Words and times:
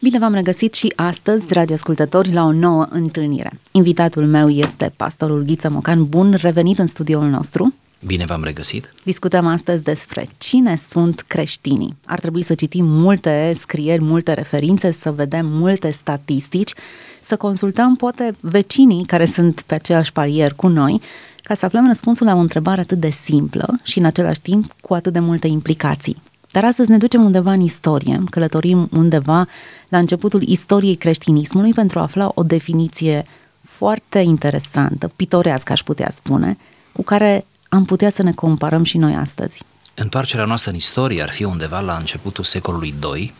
Bine 0.00 0.18
v-am 0.18 0.34
regăsit 0.34 0.74
și 0.74 0.92
astăzi, 0.96 1.46
dragi 1.46 1.72
ascultători, 1.72 2.32
la 2.32 2.42
o 2.44 2.52
nouă 2.52 2.86
întâlnire. 2.90 3.50
Invitatul 3.70 4.26
meu 4.26 4.48
este 4.48 4.92
pastorul 4.96 5.42
Ghiță 5.42 5.70
Mocan. 5.70 6.04
Bun 6.04 6.36
revenit 6.40 6.78
în 6.78 6.86
studioul 6.86 7.28
nostru! 7.28 7.74
Bine 8.06 8.24
v-am 8.24 8.44
regăsit! 8.44 8.94
Discutăm 9.02 9.46
astăzi 9.46 9.82
despre 9.82 10.26
cine 10.38 10.76
sunt 10.76 11.20
creștinii. 11.20 11.96
Ar 12.06 12.18
trebui 12.18 12.42
să 12.42 12.54
citim 12.54 12.84
multe 12.84 13.52
scrieri, 13.58 14.02
multe 14.02 14.32
referințe, 14.32 14.90
să 14.90 15.10
vedem 15.10 15.46
multe 15.46 15.90
statistici, 15.90 16.72
să 17.20 17.36
consultăm 17.36 17.96
poate 17.96 18.36
vecinii 18.40 19.04
care 19.04 19.24
sunt 19.24 19.60
pe 19.60 19.74
aceeași 19.74 20.12
parier 20.12 20.52
cu 20.52 20.66
noi, 20.66 21.00
ca 21.42 21.54
să 21.54 21.64
aflăm 21.64 21.86
răspunsul 21.86 22.26
la 22.26 22.34
o 22.34 22.38
întrebare 22.38 22.80
atât 22.80 22.98
de 22.98 23.10
simplă 23.10 23.74
și 23.82 23.98
în 23.98 24.04
același 24.04 24.40
timp 24.40 24.74
cu 24.80 24.94
atât 24.94 25.12
de 25.12 25.18
multe 25.18 25.46
implicații. 25.46 26.16
Dar 26.56 26.64
astăzi 26.64 26.90
ne 26.90 26.96
ducem 26.96 27.24
undeva 27.24 27.52
în 27.52 27.60
istorie, 27.60 28.22
călătorim 28.30 28.88
undeva 28.92 29.46
la 29.88 29.98
începutul 29.98 30.42
istoriei 30.42 30.94
creștinismului 30.94 31.72
pentru 31.72 31.98
a 31.98 32.02
afla 32.02 32.30
o 32.34 32.42
definiție 32.42 33.26
foarte 33.62 34.18
interesantă, 34.18 35.12
pitorească 35.16 35.72
aș 35.72 35.82
putea 35.82 36.10
spune, 36.10 36.56
cu 36.92 37.02
care 37.02 37.46
am 37.68 37.84
putea 37.84 38.10
să 38.10 38.22
ne 38.22 38.32
comparăm 38.32 38.84
și 38.84 38.98
noi 38.98 39.14
astăzi. 39.14 39.62
Întoarcerea 39.94 40.44
noastră 40.44 40.70
în 40.70 40.76
istorie 40.76 41.22
ar 41.22 41.30
fi 41.30 41.44
undeva 41.44 41.80
la 41.80 41.96
începutul 41.96 42.44
secolului 42.44 42.94
II, 43.14 43.34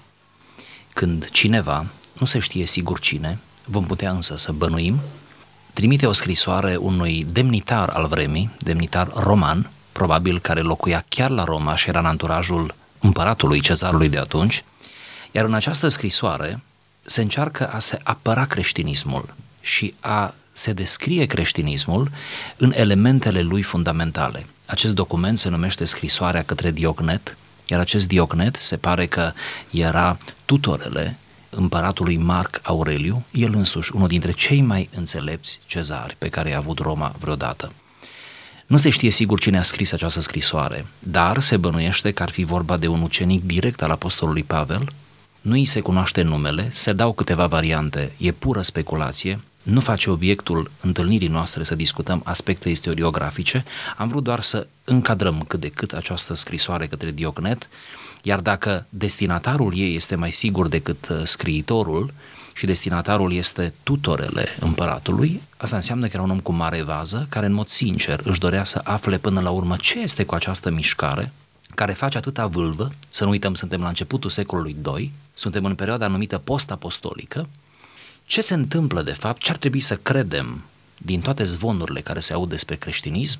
când 0.94 1.28
cineva, 1.30 1.86
nu 2.18 2.26
se 2.26 2.38
știe 2.38 2.66
sigur 2.66 3.00
cine, 3.00 3.38
vom 3.64 3.84
putea 3.84 4.10
însă 4.10 4.34
să 4.36 4.52
bănuim, 4.52 5.00
trimite 5.72 6.06
o 6.06 6.12
scrisoare 6.12 6.76
unui 6.76 7.26
demnitar 7.32 7.88
al 7.88 8.06
vremii, 8.06 8.50
demnitar 8.58 9.10
roman, 9.14 9.70
probabil 9.92 10.38
care 10.38 10.60
locuia 10.60 11.04
chiar 11.08 11.30
la 11.30 11.44
Roma 11.44 11.76
și 11.76 11.88
era 11.88 11.98
în 11.98 12.06
anturajul 12.06 12.74
împăratului 12.98 13.60
cezarului 13.60 14.08
de 14.08 14.18
atunci, 14.18 14.64
iar 15.30 15.44
în 15.44 15.54
această 15.54 15.88
scrisoare 15.88 16.60
se 17.02 17.22
încearcă 17.22 17.68
a 17.68 17.78
se 17.78 17.98
apăra 18.02 18.46
creștinismul 18.46 19.34
și 19.60 19.94
a 20.00 20.34
se 20.52 20.72
descrie 20.72 21.26
creștinismul 21.26 22.10
în 22.56 22.72
elementele 22.76 23.40
lui 23.40 23.62
fundamentale. 23.62 24.46
Acest 24.66 24.94
document 24.94 25.38
se 25.38 25.48
numește 25.48 25.84
Scrisoarea 25.84 26.42
către 26.42 26.70
Diognet, 26.70 27.36
iar 27.66 27.80
acest 27.80 28.08
Diognet 28.08 28.56
se 28.56 28.76
pare 28.76 29.06
că 29.06 29.32
era 29.70 30.18
tutorele 30.44 31.16
împăratului 31.50 32.16
Marc 32.16 32.60
Aureliu, 32.62 33.24
el 33.30 33.54
însuși 33.54 33.94
unul 33.94 34.08
dintre 34.08 34.32
cei 34.32 34.60
mai 34.60 34.88
înțelepți 34.94 35.60
cezari 35.66 36.16
pe 36.18 36.28
care 36.28 36.48
i-a 36.48 36.58
avut 36.58 36.78
Roma 36.78 37.14
vreodată. 37.18 37.72
Nu 38.66 38.76
se 38.76 38.90
știe 38.90 39.10
sigur 39.10 39.40
cine 39.40 39.58
a 39.58 39.62
scris 39.62 39.92
această 39.92 40.20
scrisoare, 40.20 40.86
dar 40.98 41.40
se 41.40 41.56
bănuiește 41.56 42.10
că 42.10 42.22
ar 42.22 42.30
fi 42.30 42.44
vorba 42.44 42.76
de 42.76 42.86
un 42.86 43.02
ucenic 43.02 43.44
direct 43.44 43.82
al 43.82 43.90
apostolului 43.90 44.42
Pavel, 44.42 44.92
nu 45.40 45.52
îi 45.52 45.64
se 45.64 45.80
cunoaște 45.80 46.22
numele, 46.22 46.68
se 46.70 46.92
dau 46.92 47.12
câteva 47.12 47.46
variante, 47.46 48.12
e 48.16 48.32
pură 48.32 48.62
speculație, 48.62 49.40
nu 49.62 49.80
face 49.80 50.10
obiectul 50.10 50.70
întâlnirii 50.80 51.28
noastre 51.28 51.64
să 51.64 51.74
discutăm 51.74 52.20
aspecte 52.24 52.68
istoriografice, 52.68 53.64
am 53.96 54.08
vrut 54.08 54.22
doar 54.22 54.40
să 54.40 54.66
încadrăm 54.84 55.44
cât 55.48 55.60
de 55.60 55.68
cât 55.68 55.92
această 55.92 56.34
scrisoare 56.34 56.86
către 56.86 57.10
Diognet, 57.10 57.68
iar 58.22 58.40
dacă 58.40 58.86
destinatarul 58.88 59.72
ei 59.76 59.94
este 59.94 60.14
mai 60.14 60.32
sigur 60.32 60.68
decât 60.68 61.08
uh, 61.08 61.22
scriitorul 61.24 62.12
și 62.56 62.66
destinatarul 62.66 63.32
este 63.32 63.72
tutorele 63.82 64.48
împăratului, 64.60 65.42
asta 65.56 65.76
înseamnă 65.76 66.06
că 66.06 66.12
era 66.14 66.22
un 66.22 66.30
om 66.30 66.40
cu 66.40 66.52
mare 66.52 66.82
vază, 66.82 67.26
care 67.28 67.46
în 67.46 67.52
mod 67.52 67.68
sincer 67.68 68.20
își 68.24 68.38
dorea 68.38 68.64
să 68.64 68.80
afle 68.84 69.18
până 69.18 69.40
la 69.40 69.50
urmă 69.50 69.76
ce 69.76 69.98
este 69.98 70.24
cu 70.24 70.34
această 70.34 70.70
mișcare, 70.70 71.32
care 71.74 71.92
face 71.92 72.16
atâta 72.16 72.46
vâlvă, 72.46 72.92
să 73.08 73.24
nu 73.24 73.30
uităm, 73.30 73.54
suntem 73.54 73.80
la 73.80 73.88
începutul 73.88 74.30
secolului 74.30 74.76
II, 74.96 75.12
suntem 75.34 75.64
în 75.64 75.74
perioada 75.74 76.06
numită 76.06 76.38
post-apostolică, 76.38 77.48
ce 78.24 78.40
se 78.40 78.54
întâmplă 78.54 79.02
de 79.02 79.12
fapt, 79.12 79.40
ce 79.40 79.50
ar 79.50 79.56
trebui 79.56 79.80
să 79.80 79.96
credem 79.96 80.64
din 80.98 81.20
toate 81.20 81.44
zvonurile 81.44 82.00
care 82.00 82.20
se 82.20 82.32
aud 82.32 82.48
despre 82.48 82.76
creștinism, 82.76 83.38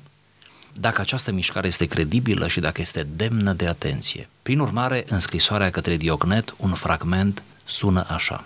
dacă 0.73 1.01
această 1.01 1.31
mișcare 1.31 1.67
este 1.67 1.85
credibilă 1.85 2.47
și 2.47 2.59
dacă 2.59 2.81
este 2.81 3.07
demnă 3.15 3.53
de 3.53 3.67
atenție. 3.67 4.29
Prin 4.41 4.59
urmare, 4.59 5.05
în 5.09 5.19
scrisoarea 5.19 5.69
către 5.69 5.97
Diognet, 5.97 6.53
un 6.57 6.73
fragment 6.73 7.43
sună 7.65 8.05
așa. 8.09 8.45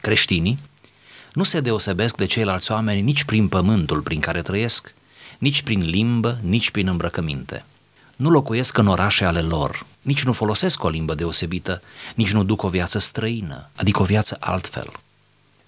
Creștinii 0.00 0.58
nu 1.32 1.42
se 1.42 1.60
deosebesc 1.60 2.16
de 2.16 2.26
ceilalți 2.26 2.72
oameni 2.72 3.00
nici 3.00 3.24
prin 3.24 3.48
pământul 3.48 4.00
prin 4.00 4.20
care 4.20 4.42
trăiesc, 4.42 4.94
nici 5.38 5.62
prin 5.62 5.82
limbă, 5.82 6.38
nici 6.42 6.70
prin 6.70 6.88
îmbrăcăminte. 6.88 7.64
Nu 8.16 8.30
locuiesc 8.30 8.78
în 8.78 8.86
orașe 8.86 9.24
ale 9.24 9.40
lor, 9.40 9.86
nici 10.02 10.24
nu 10.24 10.32
folosesc 10.32 10.82
o 10.82 10.88
limbă 10.88 11.14
deosebită, 11.14 11.82
nici 12.14 12.32
nu 12.32 12.44
duc 12.44 12.62
o 12.62 12.68
viață 12.68 12.98
străină, 12.98 13.68
adică 13.76 14.02
o 14.02 14.04
viață 14.04 14.36
altfel. 14.40 14.90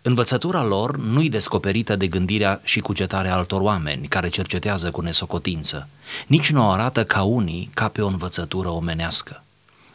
Învățătura 0.03 0.65
lor 0.65 0.97
nu-i 0.97 1.29
descoperită 1.29 1.97
de 1.97 2.07
gândirea 2.07 2.61
și 2.65 2.81
cugetarea 2.81 3.35
altor 3.35 3.61
oameni 3.61 4.07
care 4.07 4.29
cercetează 4.29 4.91
cu 4.91 5.01
nesocotință, 5.01 5.89
nici 6.27 6.51
nu 6.51 6.67
o 6.67 6.71
arată 6.71 7.05
ca 7.05 7.23
unii 7.23 7.71
ca 7.75 7.89
pe 7.89 8.03
o 8.03 8.07
învățătură 8.07 8.69
omenească. 8.69 9.45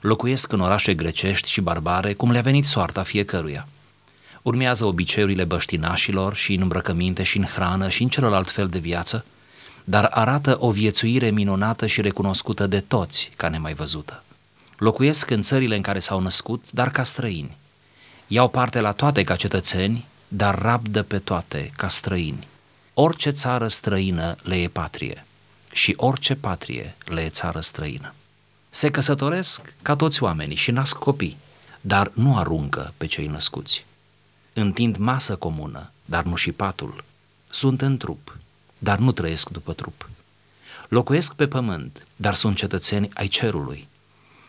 Locuiesc 0.01 0.51
în 0.51 0.59
orașe 0.59 0.93
grecești 0.93 1.49
și 1.49 1.61
barbare 1.61 2.13
cum 2.13 2.31
le-a 2.31 2.41
venit 2.41 2.65
soarta 2.65 3.03
fiecăruia. 3.03 3.67
Urmează 4.47 4.85
obiceiurile 4.85 5.43
băștinașilor 5.43 6.35
și 6.35 6.53
în 6.53 6.61
îmbrăcăminte 6.61 7.23
și 7.23 7.37
în 7.37 7.43
hrană 7.43 7.89
și 7.89 8.03
în 8.03 8.09
celălalt 8.09 8.49
fel 8.49 8.67
de 8.67 8.79
viață, 8.79 9.25
dar 9.83 10.03
arată 10.03 10.57
o 10.59 10.71
viețuire 10.71 11.29
minunată 11.29 11.85
și 11.85 12.01
recunoscută 12.01 12.67
de 12.67 12.79
toți 12.79 13.31
ca 13.35 13.49
nemai 13.49 13.73
văzută. 13.73 14.23
Locuiesc 14.77 15.29
în 15.29 15.41
țările 15.41 15.75
în 15.75 15.81
care 15.81 15.99
s-au 15.99 16.19
născut, 16.19 16.71
dar 16.71 16.91
ca 16.91 17.03
străini. 17.03 17.57
Iau 18.27 18.49
parte 18.49 18.79
la 18.79 18.91
toate 18.91 19.23
ca 19.23 19.35
cetățeni, 19.35 20.05
dar 20.27 20.59
rabdă 20.59 21.03
pe 21.03 21.19
toate 21.19 21.71
ca 21.77 21.87
străini. 21.87 22.47
Orice 22.93 23.29
țară 23.29 23.67
străină 23.67 24.35
le 24.43 24.55
e 24.55 24.67
patrie 24.67 25.25
și 25.71 25.93
orice 25.97 26.35
patrie 26.35 26.95
le 27.05 27.21
e 27.21 27.29
țară 27.29 27.59
străină. 27.59 28.13
Se 28.69 28.91
căsătoresc 28.91 29.73
ca 29.81 29.95
toți 29.95 30.23
oamenii 30.23 30.55
și 30.55 30.71
nasc 30.71 30.97
copii, 30.97 31.37
dar 31.81 32.11
nu 32.13 32.37
aruncă 32.37 32.93
pe 32.97 33.05
cei 33.05 33.27
născuți. 33.27 33.85
Întind 34.59 34.97
masă 34.97 35.35
comună, 35.35 35.91
dar 36.05 36.23
nu 36.23 36.35
și 36.35 36.51
patul. 36.51 37.03
Sunt 37.49 37.81
în 37.81 37.97
trup, 37.97 38.37
dar 38.77 38.97
nu 38.97 39.11
trăiesc 39.11 39.49
după 39.49 39.73
trup. 39.73 40.09
Locuiesc 40.87 41.33
pe 41.33 41.47
pământ, 41.47 42.05
dar 42.15 42.33
sunt 42.33 42.55
cetățeni 42.55 43.09
ai 43.13 43.27
cerului. 43.27 43.87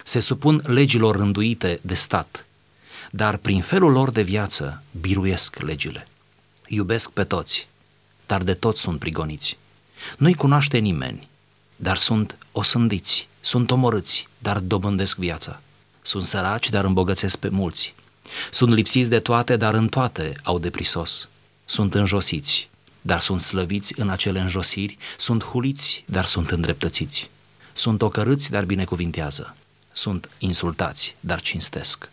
Se 0.04 0.18
supun 0.18 0.62
legilor 0.66 1.16
rânduite 1.16 1.80
de 1.82 1.94
stat, 1.94 2.46
dar 3.10 3.36
prin 3.36 3.62
felul 3.62 3.92
lor 3.92 4.10
de 4.10 4.22
viață 4.22 4.82
biruiesc 5.00 5.58
legile. 5.58 6.08
Iubesc 6.66 7.10
pe 7.10 7.24
toți, 7.24 7.68
dar 8.26 8.42
de 8.42 8.54
toți 8.54 8.80
sunt 8.80 8.98
prigoniți. 8.98 9.58
Nu-i 10.18 10.34
cunoaște 10.34 10.78
nimeni, 10.78 11.28
dar 11.76 11.96
sunt 11.96 12.36
osândiți, 12.52 13.28
sunt 13.40 13.70
omorâți, 13.70 14.28
dar 14.38 14.58
dobândesc 14.58 15.16
viața. 15.16 15.60
Sunt 16.02 16.22
săraci, 16.22 16.70
dar 16.70 16.84
îmbogățesc 16.84 17.38
pe 17.38 17.48
mulți. 17.48 17.94
Sunt 18.50 18.70
lipsiți 18.70 19.10
de 19.10 19.20
toate, 19.20 19.56
dar 19.56 19.74
în 19.74 19.88
toate 19.88 20.36
au 20.42 20.58
de 20.58 20.70
prisos. 20.70 21.28
Sunt 21.64 21.94
înjosiți, 21.94 22.68
dar 23.00 23.20
sunt 23.20 23.40
slăviți 23.40 24.00
în 24.00 24.08
acele 24.08 24.40
înjosiri, 24.40 24.98
sunt 25.16 25.44
huliți, 25.44 26.04
dar 26.06 26.24
sunt 26.24 26.50
îndreptățiți. 26.50 27.30
Sunt 27.72 28.02
ocărâți, 28.02 28.50
dar 28.50 28.64
binecuvintează. 28.64 29.56
Sunt 29.92 30.28
insultați, 30.38 31.16
dar 31.20 31.40
cinstesc. 31.40 32.08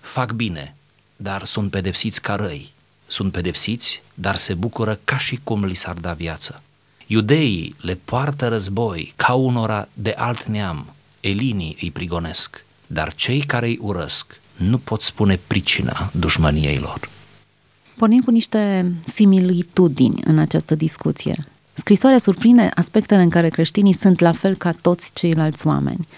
Fac 0.00 0.32
bine, 0.32 0.74
dar 1.16 1.44
sunt 1.44 1.70
pedepsiți 1.70 2.20
ca 2.20 2.34
răi. 2.34 2.72
Sunt 3.06 3.32
pedepsiți, 3.32 4.02
dar 4.14 4.36
se 4.36 4.54
bucură 4.54 4.98
ca 5.04 5.18
și 5.18 5.40
cum 5.44 5.64
li 5.64 5.74
s-ar 5.74 5.94
da 5.94 6.12
viață. 6.12 6.62
Iudeii 7.06 7.74
le 7.80 7.94
poartă 8.04 8.48
război 8.48 9.12
ca 9.16 9.34
unora 9.34 9.88
de 9.92 10.14
alt 10.16 10.44
neam, 10.44 10.94
elinii 11.20 11.76
îi 11.80 11.90
prigonesc, 11.90 12.64
dar 12.86 13.14
cei 13.14 13.40
care 13.40 13.66
îi 13.66 13.78
urăsc 13.80 14.40
nu 14.58 14.78
pot 14.78 15.02
spune 15.02 15.40
pricina 15.46 16.10
dușmăniei 16.12 16.78
lor. 16.78 17.08
Pornim 17.96 18.20
cu 18.20 18.30
niște 18.30 18.92
similitudini 19.06 20.22
în 20.24 20.38
această 20.38 20.74
discuție. 20.74 21.46
Scrisoarea 21.74 22.18
surprinde 22.18 22.70
aspectele 22.74 23.22
în 23.22 23.28
care 23.28 23.48
creștinii 23.48 23.92
sunt 23.92 24.20
la 24.20 24.32
fel 24.32 24.54
ca 24.54 24.72
toți 24.72 25.10
ceilalți 25.14 25.66
oameni. 25.66 26.08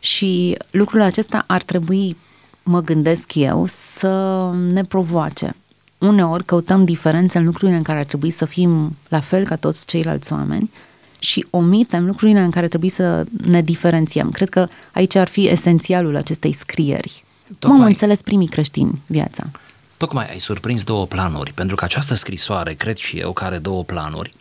Și 0.00 0.56
lucrul 0.70 1.00
acesta 1.00 1.44
ar 1.46 1.62
trebui, 1.62 2.16
mă 2.62 2.80
gândesc 2.80 3.34
eu, 3.34 3.64
să 3.66 4.42
ne 4.72 4.84
provoace. 4.84 5.54
Uneori 5.98 6.44
căutăm 6.44 6.84
diferențe 6.84 7.38
în 7.38 7.44
lucrurile 7.44 7.76
în 7.76 7.82
care 7.82 7.98
ar 7.98 8.04
trebui 8.04 8.30
să 8.30 8.44
fim 8.44 8.96
la 9.08 9.20
fel 9.20 9.44
ca 9.44 9.56
toți 9.56 9.86
ceilalți 9.86 10.32
oameni 10.32 10.70
și 11.18 11.46
omitem 11.50 12.06
lucrurile 12.06 12.40
în 12.40 12.50
care 12.50 12.68
trebuie 12.68 12.90
să 12.90 13.26
ne 13.46 13.62
diferențiem. 13.62 14.30
Cred 14.30 14.48
că 14.48 14.68
aici 14.92 15.14
ar 15.14 15.28
fi 15.28 15.48
esențialul 15.48 16.16
acestei 16.16 16.52
scrieri. 16.52 17.24
Tocmai, 17.58 17.76
Cum 17.76 17.80
am 17.80 17.86
înțeles 17.86 18.22
primii 18.22 18.48
creștini 18.48 19.02
viața? 19.06 19.50
Tocmai 19.96 20.30
ai 20.30 20.38
surprins 20.38 20.82
două 20.84 21.06
planuri, 21.06 21.52
pentru 21.52 21.76
că 21.76 21.84
această 21.84 22.14
scrisoare, 22.14 22.74
cred 22.74 22.96
și 22.96 23.18
eu, 23.18 23.32
că 23.32 23.44
are 23.44 23.58
două 23.58 23.84
planuri. 23.84 24.34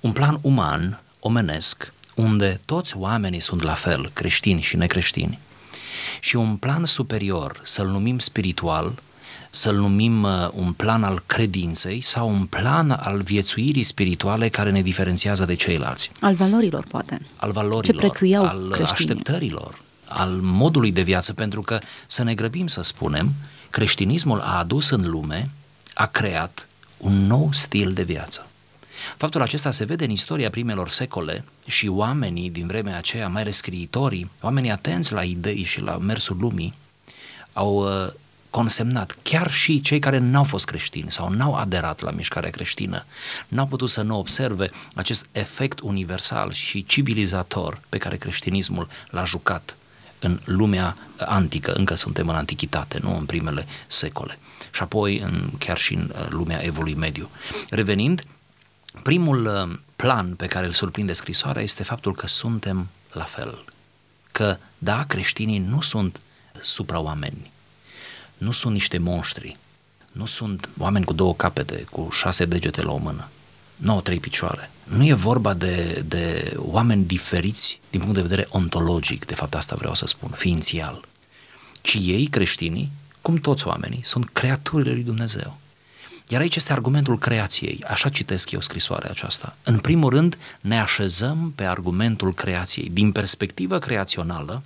Un 0.00 0.12
plan 0.12 0.38
uman, 0.40 1.00
omenesc, 1.20 1.92
unde 2.14 2.60
toți 2.64 2.96
oamenii 2.96 3.40
sunt 3.40 3.62
la 3.62 3.72
fel, 3.72 4.10
creștini 4.12 4.60
și 4.60 4.76
necreștini, 4.76 5.38
și 6.20 6.36
un 6.36 6.56
plan 6.56 6.84
superior, 6.84 7.60
să-l 7.62 7.86
numim 7.86 8.18
spiritual, 8.18 8.92
să-l 9.50 9.76
numim 9.76 10.22
uh, 10.22 10.48
un 10.54 10.72
plan 10.72 11.04
al 11.04 11.22
credinței 11.26 12.00
sau 12.00 12.28
un 12.28 12.46
plan 12.46 12.90
al 12.90 13.20
viețuirii 13.20 13.82
spirituale 13.82 14.48
care 14.48 14.70
ne 14.70 14.82
diferențiază 14.82 15.44
de 15.44 15.54
ceilalți. 15.54 16.10
Al 16.20 16.34
valorilor, 16.34 16.84
poate. 16.88 17.20
Al 17.36 17.50
valorilor, 17.50 17.84
Ce 17.84 17.92
prețuiau 17.92 18.44
al 18.44 18.68
creștinii. 18.70 18.92
așteptărilor, 18.92 19.81
al 20.14 20.30
modului 20.30 20.92
de 20.92 21.02
viață, 21.02 21.32
pentru 21.32 21.62
că 21.62 21.78
să 22.06 22.22
ne 22.22 22.34
grăbim 22.34 22.66
să 22.66 22.82
spunem, 22.82 23.32
creștinismul 23.70 24.40
a 24.40 24.58
adus 24.58 24.90
în 24.90 25.10
lume, 25.10 25.50
a 25.94 26.06
creat 26.06 26.68
un 26.96 27.26
nou 27.26 27.48
stil 27.52 27.92
de 27.92 28.02
viață. 28.02 28.46
Faptul 29.16 29.42
acesta 29.42 29.70
se 29.70 29.84
vede 29.84 30.04
în 30.04 30.10
istoria 30.10 30.50
primelor 30.50 30.90
secole 30.90 31.44
și 31.66 31.86
oamenii 31.86 32.50
din 32.50 32.66
vremea 32.66 32.96
aceea, 32.96 33.28
mai 33.28 33.42
ales 33.42 33.56
scriitorii, 33.56 34.30
oamenii 34.40 34.70
atenți 34.70 35.12
la 35.12 35.22
idei 35.22 35.62
și 35.62 35.80
la 35.80 35.96
mersul 35.96 36.36
lumii, 36.40 36.74
au 37.52 37.74
uh, 37.74 38.12
consemnat, 38.50 39.16
chiar 39.22 39.50
și 39.50 39.80
cei 39.80 39.98
care 39.98 40.18
n-au 40.18 40.44
fost 40.44 40.64
creștini 40.64 41.10
sau 41.10 41.28
n-au 41.28 41.54
aderat 41.54 42.00
la 42.00 42.10
mișcarea 42.10 42.50
creștină, 42.50 43.04
n-au 43.48 43.66
putut 43.66 43.90
să 43.90 44.02
nu 44.02 44.18
observe 44.18 44.70
acest 44.94 45.26
efect 45.32 45.80
universal 45.80 46.52
și 46.52 46.84
civilizator 46.84 47.80
pe 47.88 47.98
care 47.98 48.16
creștinismul 48.16 48.88
l-a 49.10 49.24
jucat 49.24 49.76
în 50.22 50.40
lumea 50.44 50.96
antică, 51.18 51.72
încă 51.72 51.94
suntem 51.94 52.28
în 52.28 52.34
antichitate, 52.34 52.98
nu 53.02 53.16
în 53.16 53.24
primele 53.24 53.66
secole, 53.86 54.38
și 54.72 54.82
apoi 54.82 55.18
în, 55.18 55.50
chiar 55.58 55.78
și 55.78 55.94
în 55.94 56.12
uh, 56.14 56.26
lumea 56.28 56.64
evului 56.64 56.94
mediu. 56.94 57.30
Revenind, 57.70 58.24
primul 59.02 59.46
uh, 59.46 59.78
plan 59.96 60.34
pe 60.34 60.46
care 60.46 60.66
îl 60.66 60.72
surprinde 60.72 61.12
scrisoarea 61.12 61.62
este 61.62 61.82
faptul 61.82 62.14
că 62.14 62.26
suntem 62.26 62.88
la 63.12 63.24
fel. 63.24 63.64
Că, 64.32 64.56
da, 64.78 65.04
creștinii 65.04 65.58
nu 65.58 65.80
sunt 65.80 66.20
supraoameni, 66.62 67.50
nu 68.38 68.50
sunt 68.50 68.72
niște 68.72 68.98
monștri, 68.98 69.56
nu 70.12 70.26
sunt 70.26 70.68
oameni 70.78 71.04
cu 71.04 71.12
două 71.12 71.34
capete, 71.34 71.86
cu 71.90 72.08
șase 72.10 72.44
degete 72.44 72.82
la 72.82 72.92
o 72.92 72.96
mână, 72.96 73.28
nu 73.82 73.92
au 73.92 74.00
trei 74.00 74.20
picioare. 74.20 74.70
Nu 74.84 75.06
e 75.06 75.12
vorba 75.12 75.54
de, 75.54 76.04
de 76.06 76.54
oameni 76.56 77.04
diferiți 77.04 77.80
din 77.90 78.00
punct 78.00 78.14
de 78.14 78.22
vedere 78.22 78.46
ontologic, 78.50 79.26
de 79.26 79.34
fapt 79.34 79.54
asta 79.54 79.76
vreau 79.76 79.94
să 79.94 80.06
spun, 80.06 80.30
ființial, 80.30 81.04
ci 81.80 81.98
ei, 82.00 82.26
creștinii, 82.26 82.90
cum 83.20 83.36
toți 83.36 83.66
oamenii, 83.66 84.00
sunt 84.04 84.28
creaturile 84.32 84.92
lui 84.92 85.02
Dumnezeu. 85.02 85.58
Iar 86.28 86.40
aici 86.40 86.56
este 86.56 86.72
argumentul 86.72 87.18
creației, 87.18 87.84
așa 87.86 88.08
citesc 88.08 88.50
eu 88.50 88.60
scrisoarea 88.60 89.10
aceasta. 89.10 89.56
În 89.62 89.78
primul 89.78 90.10
rând, 90.10 90.38
ne 90.60 90.80
așezăm 90.80 91.52
pe 91.54 91.64
argumentul 91.64 92.34
creației. 92.34 92.90
Din 92.92 93.12
perspectivă 93.12 93.78
creațională, 93.78 94.62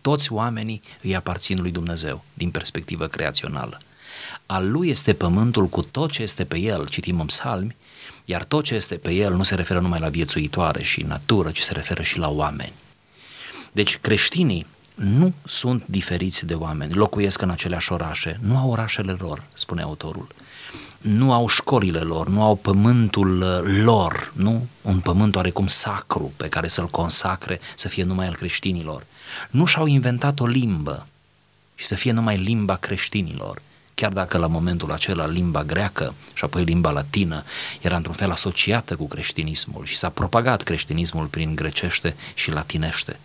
toți 0.00 0.32
oamenii 0.32 0.82
îi 1.02 1.16
aparțin 1.16 1.60
lui 1.60 1.70
Dumnezeu, 1.70 2.24
din 2.34 2.50
perspectivă 2.50 3.06
creațională. 3.06 3.80
Al 4.46 4.70
lui 4.70 4.88
este 4.88 5.12
pământul 5.12 5.66
cu 5.66 5.82
tot 5.82 6.10
ce 6.10 6.22
este 6.22 6.44
pe 6.44 6.58
el, 6.58 6.88
citim 6.88 7.20
în 7.20 7.26
psalmi, 7.26 7.76
iar 8.24 8.44
tot 8.44 8.64
ce 8.64 8.74
este 8.74 8.94
pe 8.94 9.12
el 9.12 9.34
nu 9.34 9.42
se 9.42 9.54
referă 9.54 9.80
numai 9.80 10.00
la 10.00 10.08
viețuitoare 10.08 10.82
și 10.82 11.02
natură, 11.02 11.50
ci 11.50 11.60
se 11.60 11.72
referă 11.72 12.02
și 12.02 12.18
la 12.18 12.28
oameni. 12.30 12.72
Deci 13.72 13.98
creștinii 13.98 14.66
nu 14.94 15.32
sunt 15.44 15.86
diferiți 15.86 16.46
de 16.46 16.54
oameni, 16.54 16.94
locuiesc 16.94 17.42
în 17.42 17.50
aceleași 17.50 17.92
orașe, 17.92 18.38
nu 18.42 18.56
au 18.56 18.70
orașele 18.70 19.16
lor, 19.18 19.42
spune 19.54 19.82
autorul, 19.82 20.26
nu 21.00 21.32
au 21.32 21.48
școlile 21.48 21.98
lor, 21.98 22.28
nu 22.28 22.42
au 22.42 22.56
pământul 22.56 23.38
lor, 23.84 24.32
nu? 24.36 24.66
Un 24.82 25.00
pământ 25.00 25.36
oarecum 25.36 25.66
sacru 25.66 26.32
pe 26.36 26.48
care 26.48 26.68
să-l 26.68 26.88
consacre 26.88 27.60
să 27.74 27.88
fie 27.88 28.02
numai 28.04 28.26
al 28.26 28.36
creștinilor. 28.36 29.06
Nu 29.50 29.64
și-au 29.64 29.86
inventat 29.86 30.40
o 30.40 30.46
limbă 30.46 31.06
și 31.74 31.86
să 31.86 31.94
fie 31.94 32.12
numai 32.12 32.36
limba 32.36 32.76
creștinilor, 32.76 33.62
chiar 33.94 34.12
dacă 34.12 34.38
la 34.38 34.46
momentul 34.46 34.92
acela 34.92 35.26
limba 35.26 35.64
greacă 35.64 36.14
și 36.34 36.44
apoi 36.44 36.64
limba 36.64 36.90
latină 36.90 37.44
era 37.80 37.96
într-un 37.96 38.14
fel 38.14 38.30
asociată 38.30 38.96
cu 38.96 39.08
creștinismul 39.08 39.84
și 39.84 39.96
s-a 39.96 40.08
propagat 40.08 40.62
creștinismul 40.62 41.26
prin 41.26 41.54
grecește 41.54 42.16
și 42.34 42.50
latinește. 42.50 43.18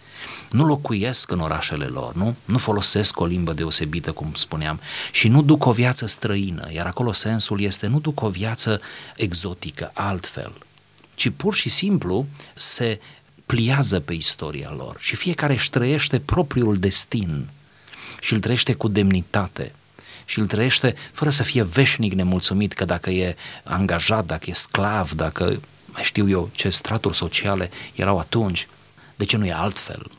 Nu 0.50 0.66
locuiesc 0.66 1.31
în 1.31 1.39
orașele 1.39 1.86
lor, 1.86 2.16
nu? 2.16 2.36
Nu 2.45 2.57
folosesc 2.57 3.19
o 3.19 3.25
limbă 3.25 3.54
deosebită, 3.54 4.12
cum 4.12 4.31
spuneam, 4.33 4.80
și 5.12 5.27
nu 5.27 5.42
duc 5.42 5.66
o 5.66 5.71
viață 5.71 6.07
străină, 6.07 6.68
iar 6.71 6.86
acolo 6.86 7.12
sensul 7.12 7.62
este 7.62 7.88
nu 7.88 8.00
duc 8.00 8.21
o 8.21 8.30
viață 8.30 8.81
exotică, 9.16 9.92
altfel, 9.94 10.54
ci 11.16 11.30
pur 11.30 11.56
și 11.56 11.69
simplu 11.69 12.25
se 12.54 13.00
pliază 13.45 14.00
pe 14.00 14.13
istoria 14.13 14.74
lor 14.75 14.95
și 15.00 15.16
fiecare 15.16 15.54
își 15.54 15.69
trăiește 15.69 16.19
propriul 16.19 16.77
destin 16.77 17.50
și 18.21 18.33
îl 18.33 18.39
trăiește 18.39 18.74
cu 18.74 18.88
demnitate 18.88 19.74
și 20.30 20.40
îl 20.40 20.48
trăiește 20.48 20.96
fără 21.14 21.30
să 21.30 21.44
fie 21.44 21.64
veșnic 21.64 22.14
nemulțumit 22.14 22.74
că 22.74 22.86
dacă 22.86 23.10
e 23.10 23.36
angajat, 23.64 24.26
dacă 24.26 24.50
e 24.50 24.54
sclav, 24.54 25.12
dacă 25.12 25.60
mai 25.86 26.04
știu 26.04 26.30
eu 26.30 26.50
ce 26.52 26.70
straturi 26.70 27.16
sociale 27.16 27.70
erau 27.96 28.20
atunci, 28.20 28.68
de 29.16 29.26
ce 29.26 29.38
nu 29.38 29.46
e 29.46 29.54
altfel? 29.54 30.12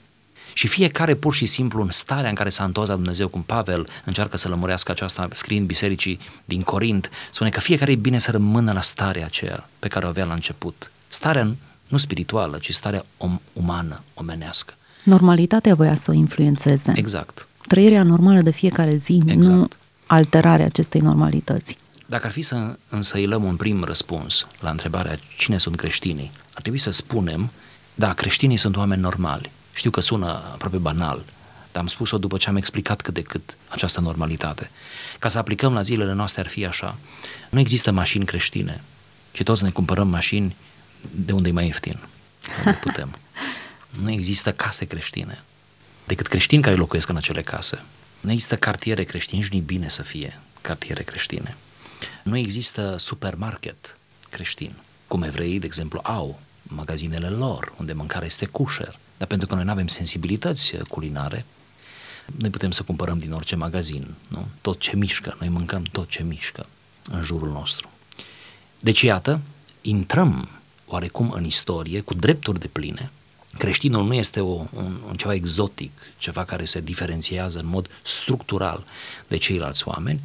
Și 0.52 0.66
fiecare 0.66 1.14
pur 1.14 1.34
și 1.34 1.46
simplu 1.46 1.82
în 1.82 1.90
starea 1.90 2.28
în 2.28 2.34
care 2.34 2.48
s-a 2.48 2.64
întors 2.64 2.88
la 2.88 2.94
Dumnezeu, 2.94 3.28
cum 3.28 3.42
Pavel 3.42 3.88
încearcă 4.04 4.36
să 4.36 4.48
lămurească 4.48 4.90
aceasta 4.90 5.28
scriind 5.30 5.66
bisericii 5.66 6.20
din 6.44 6.62
Corint, 6.62 7.10
spune 7.30 7.50
că 7.50 7.60
fiecare 7.60 7.92
e 7.92 7.94
bine 7.94 8.18
să 8.18 8.30
rămână 8.30 8.72
la 8.72 8.80
starea 8.80 9.24
aceea 9.24 9.68
pe 9.78 9.88
care 9.88 10.06
o 10.06 10.08
avea 10.08 10.24
la 10.24 10.34
început. 10.34 10.90
Starea 11.08 11.54
nu 11.88 11.96
spirituală, 11.96 12.58
ci 12.58 12.74
starea 12.74 13.04
om, 13.16 13.40
umană, 13.52 14.02
omenească. 14.14 14.74
Normalitatea 15.02 15.74
voia 15.74 15.94
să 15.94 16.10
o 16.10 16.14
influențeze. 16.14 16.92
Exact. 16.94 17.46
Trăirea 17.66 18.02
normală 18.02 18.40
de 18.40 18.50
fiecare 18.50 18.96
zi, 18.96 19.22
exact. 19.26 19.56
nu 19.56 19.68
alterarea 20.12 20.64
acestei 20.66 21.00
normalități. 21.00 21.76
Dacă 22.06 22.26
ar 22.26 22.32
fi 22.32 22.42
să 22.42 22.76
însăilăm 22.88 23.44
un 23.44 23.56
prim 23.56 23.84
răspuns 23.84 24.46
la 24.60 24.70
întrebarea 24.70 25.18
cine 25.36 25.58
sunt 25.58 25.76
creștinii, 25.76 26.30
ar 26.54 26.60
trebui 26.60 26.78
să 26.78 26.90
spunem, 26.90 27.50
da, 27.94 28.12
creștinii 28.12 28.56
sunt 28.56 28.76
oameni 28.76 29.00
normali. 29.00 29.50
Știu 29.74 29.90
că 29.90 30.00
sună 30.00 30.26
aproape 30.26 30.76
banal, 30.76 31.24
dar 31.72 31.82
am 31.82 31.86
spus-o 31.86 32.18
după 32.18 32.36
ce 32.36 32.48
am 32.48 32.56
explicat 32.56 33.00
cât 33.00 33.14
de 33.14 33.22
cât 33.22 33.56
această 33.68 34.00
normalitate. 34.00 34.70
Ca 35.18 35.28
să 35.28 35.38
aplicăm 35.38 35.74
la 35.74 35.82
zilele 35.82 36.12
noastre 36.12 36.40
ar 36.40 36.48
fi 36.48 36.66
așa. 36.66 36.98
Nu 37.50 37.58
există 37.58 37.90
mașini 37.90 38.24
creștine, 38.24 38.80
ci 39.32 39.42
toți 39.42 39.64
ne 39.64 39.70
cumpărăm 39.70 40.08
mașini 40.08 40.56
de 41.10 41.32
unde 41.32 41.48
e 41.48 41.52
mai 41.52 41.64
ieftin, 41.64 41.98
unde 42.58 42.78
putem. 42.86 43.16
Nu 44.02 44.10
există 44.10 44.52
case 44.52 44.84
creștine, 44.84 45.42
decât 46.06 46.26
creștini 46.26 46.62
care 46.62 46.76
locuiesc 46.76 47.08
în 47.08 47.16
acele 47.16 47.42
case. 47.42 47.82
Nu 48.20 48.30
există 48.30 48.56
cartiere 48.56 49.04
creștine, 49.04 49.40
nici 49.40 49.50
nu 49.50 49.58
bine 49.58 49.88
să 49.88 50.02
fie 50.02 50.40
cartiere 50.60 51.02
creștine. 51.02 51.56
Nu 52.22 52.36
există 52.36 52.96
supermarket 52.98 53.96
creștin, 54.30 54.72
cum 55.06 55.22
evreii, 55.22 55.58
de 55.58 55.66
exemplu, 55.66 56.00
au 56.02 56.40
magazinele 56.62 57.28
lor, 57.28 57.72
unde 57.76 57.92
mâncarea 57.92 58.26
este 58.26 58.46
cușer. 58.46 58.98
Dar 59.16 59.28
pentru 59.28 59.46
că 59.46 59.54
noi 59.54 59.64
nu 59.64 59.70
avem 59.70 59.86
sensibilități 59.86 60.76
culinare, 60.88 61.44
noi 62.36 62.50
putem 62.50 62.70
să 62.70 62.82
cumpărăm 62.82 63.18
din 63.18 63.32
orice 63.32 63.56
magazin, 63.56 64.14
nu? 64.28 64.46
Tot 64.60 64.78
ce 64.78 64.96
mișcă, 64.96 65.36
noi 65.38 65.48
mâncăm 65.48 65.82
tot 65.82 66.08
ce 66.08 66.22
mișcă 66.22 66.66
în 67.10 67.22
jurul 67.22 67.48
nostru. 67.48 67.90
Deci, 68.80 69.00
iată, 69.00 69.40
intrăm 69.80 70.48
oarecum 70.86 71.30
în 71.30 71.44
istorie 71.44 72.00
cu 72.00 72.14
drepturi 72.14 72.60
de 72.60 72.66
pline. 72.66 73.10
Creștinul 73.58 74.06
nu 74.06 74.14
este 74.14 74.40
o, 74.40 74.66
un, 74.70 74.96
un 75.08 75.16
ceva 75.16 75.34
exotic, 75.34 75.90
ceva 76.18 76.44
care 76.44 76.64
se 76.64 76.80
diferențiază 76.80 77.58
în 77.58 77.66
mod 77.66 77.88
structural 78.02 78.84
de 79.28 79.36
ceilalți 79.36 79.88
oameni. 79.88 80.20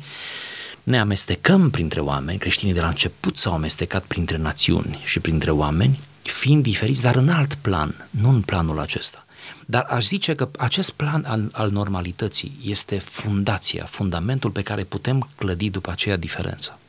Ne 0.84 1.00
amestecăm 1.00 1.70
printre 1.70 2.00
oameni, 2.00 2.38
creștinii 2.38 2.74
de 2.74 2.82
la 2.82 2.88
început 2.88 3.38
s-au 3.38 3.53
amestecat 3.53 4.03
printre 4.03 4.38
națiuni 4.38 5.00
și 5.03 5.20
printre 5.20 5.51
oameni, 5.51 6.00
fiind 6.22 6.63
diferiți, 6.63 7.01
dar 7.01 7.15
în 7.15 7.29
alt 7.29 7.53
plan, 7.53 8.08
nu 8.10 8.29
în 8.29 8.41
planul 8.41 8.79
acesta. 8.79 9.25
Dar 9.65 9.86
aș 9.89 10.05
zice 10.05 10.36
că 10.36 10.50
acest 10.58 10.91
plan 10.91 11.24
al, 11.27 11.50
al 11.51 11.72
normalității 11.72 12.58
este 12.63 12.98
fundația, 12.98 13.86
fundamentul 13.89 14.50
pe 14.50 14.62
care 14.62 14.84
putem 14.84 15.29
clădi 15.36 15.70
după 15.70 15.91
aceea 15.91 16.17
diferență. 16.17 16.79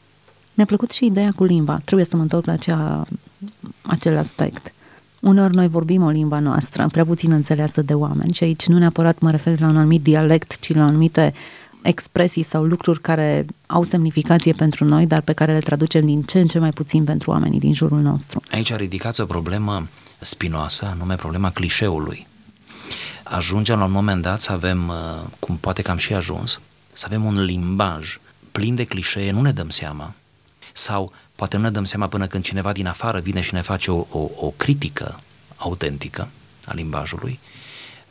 Mi-a 0.54 0.66
plăcut 0.66 0.90
și 0.90 1.04
ideea 1.04 1.30
cu 1.36 1.44
limba. 1.44 1.80
Trebuie 1.84 2.06
să 2.06 2.16
mă 2.16 2.22
întorc 2.22 2.46
la 2.46 2.52
acea, 2.52 3.06
acel 3.82 4.16
aspect. 4.16 4.72
Uneori 5.20 5.54
noi 5.54 5.68
vorbim 5.68 6.02
o 6.02 6.08
limba 6.08 6.38
noastră, 6.38 6.88
prea 6.92 7.04
puțin 7.04 7.32
înțeleasă 7.32 7.82
de 7.82 7.94
oameni 7.94 8.32
și 8.32 8.44
aici 8.44 8.66
nu 8.66 8.78
neapărat 8.78 9.18
mă 9.18 9.30
refer 9.30 9.60
la 9.60 9.68
un 9.68 9.76
anumit 9.76 10.02
dialect, 10.02 10.58
ci 10.60 10.74
la 10.74 10.84
anumite 10.84 11.34
expresii 11.82 12.42
sau 12.42 12.64
lucruri 12.64 13.00
care 13.00 13.46
au 13.66 13.82
semnificație 13.82 14.52
pentru 14.52 14.84
noi, 14.84 15.06
dar 15.06 15.20
pe 15.20 15.32
care 15.32 15.52
le 15.52 15.58
traducem 15.58 16.06
din 16.06 16.22
ce 16.22 16.40
în 16.40 16.46
ce 16.46 16.58
mai 16.58 16.70
puțin 16.70 17.04
pentru 17.04 17.30
oamenii 17.30 17.58
din 17.58 17.74
jurul 17.74 18.00
nostru. 18.00 18.40
Aici 18.50 18.74
ridicați 18.74 19.20
o 19.20 19.24
problemă 19.24 19.88
spinoasă, 20.18 20.88
anume 20.92 21.14
problema 21.14 21.50
clișeului. 21.50 22.26
Ajungem 23.22 23.78
la 23.78 23.84
un 23.84 23.90
moment 23.90 24.22
dat 24.22 24.40
să 24.40 24.52
avem, 24.52 24.88
uh, 24.88 24.94
cum 25.38 25.56
poate 25.56 25.82
că 25.82 25.90
am 25.90 25.96
și 25.96 26.14
ajuns, 26.14 26.60
să 26.92 27.04
avem 27.06 27.24
un 27.24 27.44
limbaj 27.44 28.18
plin 28.52 28.74
de 28.74 28.84
clișee, 28.84 29.32
nu 29.32 29.40
ne 29.40 29.50
dăm 29.50 29.68
seama, 29.68 30.14
sau 30.72 31.12
poate 31.36 31.56
nu 31.56 31.62
ne 31.62 31.70
dăm 31.70 31.84
seama 31.84 32.08
până 32.08 32.26
când 32.26 32.44
cineva 32.44 32.72
din 32.72 32.86
afară 32.86 33.20
vine 33.20 33.40
și 33.40 33.54
ne 33.54 33.60
face 33.60 33.90
o, 33.90 34.06
o, 34.10 34.30
o 34.36 34.50
critică 34.56 35.20
autentică 35.56 36.28
a 36.64 36.74
limbajului, 36.74 37.38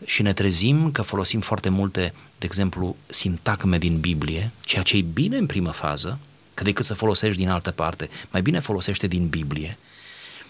și 0.05 0.21
ne 0.21 0.33
trezim 0.33 0.91
că 0.91 1.01
folosim 1.01 1.39
foarte 1.39 1.69
multe, 1.69 2.13
de 2.37 2.45
exemplu, 2.45 2.95
sintagme 3.05 3.77
din 3.77 3.99
Biblie, 3.99 4.51
ceea 4.61 4.83
ce 4.83 4.97
e 4.97 5.01
bine 5.01 5.37
în 5.37 5.45
primă 5.45 5.71
fază, 5.71 6.19
că 6.53 6.63
decât 6.63 6.85
să 6.85 6.93
folosești 6.93 7.37
din 7.37 7.49
altă 7.49 7.71
parte, 7.71 8.09
mai 8.31 8.41
bine 8.41 8.59
folosește 8.59 9.07
din 9.07 9.27
Biblie, 9.27 9.77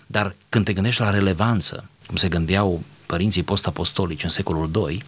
dar 0.07 0.35
când 0.49 0.65
te 0.65 0.73
gândești 0.73 1.01
la 1.01 1.09
relevanță, 1.09 1.89
cum 2.07 2.15
se 2.15 2.27
gândeau 2.27 2.83
părinții 3.05 3.43
post-apostolici 3.43 4.23
în 4.23 4.29
secolul 4.29 4.71
II, 4.89 5.03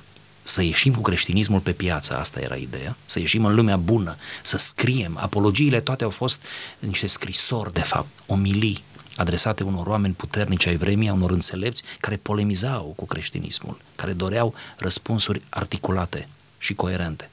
să 0.48 0.62
ieșim 0.62 0.94
cu 0.94 1.02
creștinismul 1.02 1.60
pe 1.60 1.72
piață, 1.72 2.18
asta 2.18 2.40
era 2.40 2.56
ideea, 2.56 2.96
să 3.06 3.20
ieșim 3.20 3.46
în 3.46 3.56
lumea 3.56 3.78
bună, 3.78 4.16
să 4.44 4.58
scriem. 4.58 5.18
Apologiile 5.22 5.80
toate 5.80 6.04
au 6.04 6.10
fost 6.10 6.42
niște 6.80 7.08
scrisori, 7.08 7.74
de 7.74 7.82
fapt, 7.82 8.08
omilii 8.26 8.84
adresate 9.16 9.64
unor 9.64 9.88
oameni 9.88 10.14
puternici 10.14 10.66
ai 10.66 10.76
vremii, 10.76 11.10
a 11.10 11.14
unor 11.14 11.32
înțelepți 11.32 11.84
care 12.00 12.16
polemizau 12.16 12.94
cu 12.96 13.06
creștinismul, 13.06 13.78
care 13.96 14.14
doreau 14.14 14.54
răspunsuri 14.78 15.42
articulate 15.50 16.28
și 16.58 16.74
coerente. 16.74 17.30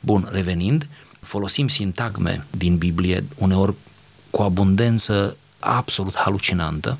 Bun, 0.00 0.28
revenind, 0.30 0.88
folosim 1.20 1.68
sintagme 1.68 2.44
din 2.50 2.76
Biblie, 2.76 3.24
uneori 3.36 3.74
cu 4.30 4.42
abundență 4.42 5.36
absolut 5.58 6.16
halucinantă, 6.16 6.98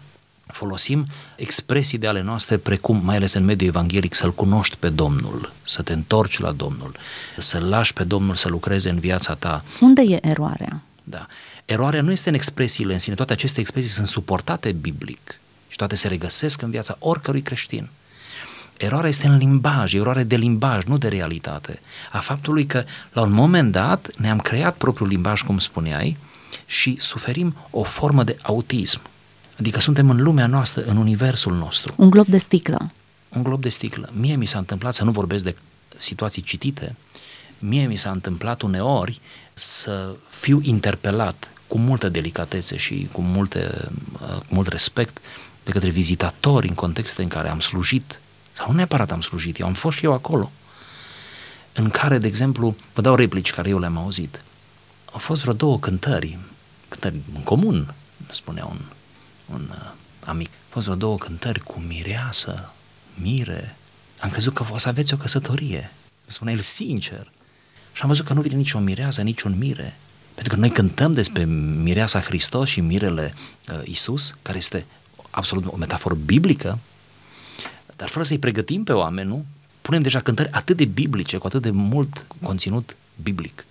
folosim 0.52 1.07
expresii 1.37 1.99
de 1.99 2.07
ale 2.07 2.23
noastre 2.23 2.57
precum, 2.57 3.00
mai 3.04 3.16
ales 3.16 3.33
în 3.33 3.45
mediul 3.45 3.69
evanghelic, 3.69 4.14
să-L 4.14 4.33
cunoști 4.33 4.76
pe 4.76 4.88
Domnul, 4.88 5.52
să 5.62 5.83
te 5.83 5.92
întorci 5.92 6.38
la 6.38 6.52
Domnul, 6.52 6.97
să-L 7.38 7.69
lași 7.69 7.92
pe 7.92 8.04
Domnul 8.04 8.35
să 8.35 8.49
lucreze 8.49 8.90
în 8.90 8.99
viața 8.99 9.35
ta. 9.35 9.64
Unde 9.80 10.02
e 10.02 10.26
eroarea? 10.26 10.80
Da. 11.02 11.26
Eroarea 11.64 12.02
nu 12.02 12.11
este 12.11 12.28
în 12.28 12.35
expresiile 12.35 12.92
în 12.92 12.99
sine, 12.99 13.14
toate 13.14 13.33
aceste 13.33 13.61
expresii 13.61 13.90
sunt 13.90 14.07
suportate 14.07 14.73
biblic 14.73 15.40
și 15.69 15.76
toate 15.76 15.95
se 15.95 16.09
regăsesc 16.09 16.62
în 16.62 16.71
viața 16.71 16.97
oricărui 16.99 17.42
creștin. 17.42 17.88
Eroarea 18.76 19.09
este 19.09 19.26
în 19.26 19.37
limbaj, 19.37 19.95
eroare 19.95 20.23
de 20.23 20.37
limbaj, 20.37 20.85
nu 20.85 20.99
de 20.99 21.09
realitate. 21.09 21.80
A 22.12 22.19
faptului 22.19 22.66
că 22.66 22.85
la 23.12 23.23
un 23.23 23.33
moment 23.33 23.73
dat 23.73 24.11
ne-am 24.16 24.38
creat 24.38 24.76
propriul 24.76 25.09
limbaj, 25.09 25.42
cum 25.42 25.59
spuneai, 25.59 26.16
și 26.66 26.97
suferim 27.00 27.57
o 27.71 27.83
formă 27.83 28.25
de 28.25 28.37
autism. 28.42 29.00
Adică 29.61 29.81
suntem 29.81 30.11
în 30.11 30.23
lumea 30.23 30.47
noastră, 30.47 30.83
în 30.83 30.97
universul 30.97 31.55
nostru. 31.55 31.95
Un 31.97 32.11
glob 32.11 32.26
de 32.26 32.38
sticlă. 32.38 32.90
Un 33.29 33.43
glob 33.43 33.61
de 33.61 33.69
sticlă. 33.69 34.11
Mie 34.12 34.37
mi 34.37 34.47
s-a 34.47 34.59
întâmplat, 34.59 34.95
să 34.95 35.05
nu 35.05 35.11
vorbesc 35.11 35.45
de 35.45 35.57
situații 35.97 36.43
citite, 36.43 36.97
mie 37.59 37.87
mi 37.87 37.97
s-a 37.97 38.11
întâmplat 38.11 38.62
uneori 38.62 39.21
să 39.55 40.14
fiu 40.29 40.61
interpelat 40.62 41.52
cu 41.67 41.79
multă 41.79 42.09
delicatețe 42.09 42.76
și 42.76 43.09
cu, 43.12 43.21
multe, 43.21 43.88
uh, 44.12 44.29
cu 44.29 44.55
mult 44.55 44.69
respect 44.69 45.19
de 45.64 45.71
către 45.71 45.88
vizitatori 45.88 46.69
în 46.69 46.75
contexte 46.75 47.23
în 47.23 47.29
care 47.29 47.49
am 47.49 47.61
slujit, 47.61 48.21
sau 48.52 48.67
nu 48.71 48.76
neapărat 48.76 49.11
am 49.11 49.21
slujit, 49.21 49.59
eu 49.59 49.67
am 49.67 49.75
fost 49.75 49.97
și 49.97 50.05
eu 50.05 50.12
acolo, 50.12 50.50
în 51.73 51.90
care, 51.90 52.19
de 52.19 52.26
exemplu, 52.26 52.76
vă 52.95 53.00
dau 53.00 53.14
replici 53.14 53.52
care 53.52 53.69
eu 53.69 53.79
le-am 53.79 53.97
auzit. 53.97 54.43
Au 55.12 55.19
fost 55.19 55.40
vreo 55.40 55.52
două 55.52 55.79
cântări, 55.79 56.38
cântări 56.88 57.14
în 57.35 57.43
comun, 57.43 57.95
spunea 58.31 58.64
un, 58.64 58.79
un 59.52 59.69
uh, 59.71 59.90
amic. 60.25 60.49
Au 60.49 60.69
fost 60.69 60.85
vreo 60.85 60.99
două 60.99 61.16
cântări 61.16 61.61
cu 61.61 61.80
mireasă, 61.87 62.73
mire. 63.14 63.76
Am 64.21 64.30
crezut 64.30 64.54
că 64.54 64.64
o 64.71 64.78
să 64.78 64.88
aveți 64.88 65.14
o 65.14 65.16
căsătorie. 65.16 65.92
Spune 66.26 66.52
el 66.52 66.61
sincer. 66.61 67.30
Și 67.92 68.02
am 68.02 68.09
văzut 68.09 68.26
că 68.26 68.33
nu 68.33 68.40
vine 68.40 68.54
nici 68.54 68.73
o 68.73 68.78
mireasă, 68.78 69.23
nici 69.23 69.42
un 69.42 69.59
mire. 69.59 69.97
Pentru 70.35 70.54
că 70.54 70.61
noi 70.61 70.71
cântăm 70.71 71.12
despre 71.12 71.45
mireasa 71.83 72.21
Hristos 72.21 72.69
și 72.69 72.80
mirele 72.80 73.35
uh, 73.69 73.80
Isus, 73.85 74.35
care 74.42 74.59
este 74.59 74.87
absolut 75.30 75.64
o 75.66 75.76
metaforă 75.76 76.14
biblică, 76.14 76.78
dar 77.97 78.09
fără 78.09 78.25
să-i 78.25 78.38
pregătim 78.38 78.85
pe 78.85 78.92
oameni, 78.92 79.28
nu? 79.28 79.45
Punem 79.83 80.02
deja 80.02 80.21
cântări 80.21 80.50
atât 80.50 80.76
de 80.76 80.85
biblice, 80.85 81.37
cu 81.37 81.47
atât 81.47 81.62
de 81.62 81.71
mult 81.71 82.25
conținut 82.42 82.97
biblic. 83.23 83.64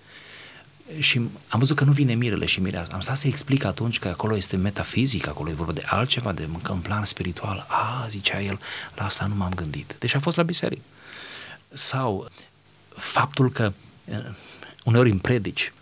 Și 0.99 1.17
am 1.47 1.59
văzut 1.59 1.75
că 1.75 1.83
nu 1.83 1.91
vine 1.91 2.13
mirele 2.13 2.45
și 2.45 2.61
mireasa. 2.61 2.93
Am 2.93 2.99
stat 2.99 3.17
să 3.17 3.27
explic 3.27 3.63
atunci 3.63 3.99
că 3.99 4.07
acolo 4.07 4.35
este 4.35 4.55
metafizic, 4.55 5.27
acolo 5.27 5.49
e 5.49 5.53
vorba 5.53 5.71
de 5.71 5.83
altceva, 5.85 6.31
de 6.31 6.45
mâncă 6.45 6.71
în 6.71 6.79
plan 6.79 7.05
spiritual. 7.05 7.65
A, 7.67 8.05
zicea 8.09 8.41
el, 8.41 8.59
la 8.95 9.05
asta 9.05 9.25
nu 9.25 9.35
m-am 9.35 9.53
gândit. 9.53 9.95
Deci 9.99 10.15
a 10.15 10.19
fost 10.19 10.37
la 10.37 10.43
biserică. 10.43 10.81
Sau 11.69 12.29
faptul 12.95 13.51
că 13.51 13.73
uh, 14.05 14.17
uneori 14.83 15.09
în 15.09 15.17
predici 15.17 15.73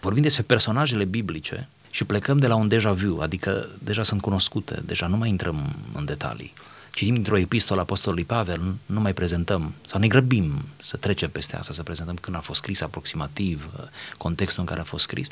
vorbim 0.00 0.22
despre 0.22 0.42
personajele 0.42 1.04
biblice 1.04 1.68
și 1.90 2.04
plecăm 2.04 2.38
de 2.38 2.46
la 2.46 2.54
un 2.54 2.68
deja 2.68 2.92
vu, 2.92 3.20
adică 3.20 3.68
deja 3.78 4.02
sunt 4.02 4.20
cunoscute, 4.20 4.82
deja 4.86 5.06
nu 5.06 5.16
mai 5.16 5.28
intrăm 5.28 5.76
în 5.92 6.04
detalii. 6.04 6.52
Citim 6.92 7.14
dintr-o 7.14 7.38
epistolă 7.38 7.80
Apostolului 7.80 8.24
Pavel, 8.24 8.74
nu 8.86 9.00
mai 9.00 9.12
prezentăm 9.12 9.74
sau 9.86 10.00
ne 10.00 10.06
grăbim 10.06 10.64
să 10.82 10.96
trecem 10.96 11.30
peste 11.30 11.56
asta, 11.56 11.72
să 11.72 11.82
prezentăm 11.82 12.16
când 12.16 12.36
a 12.36 12.40
fost 12.40 12.60
scris 12.60 12.80
aproximativ, 12.80 13.70
contextul 14.16 14.60
în 14.60 14.66
care 14.66 14.80
a 14.80 14.84
fost 14.84 15.04
scris, 15.04 15.28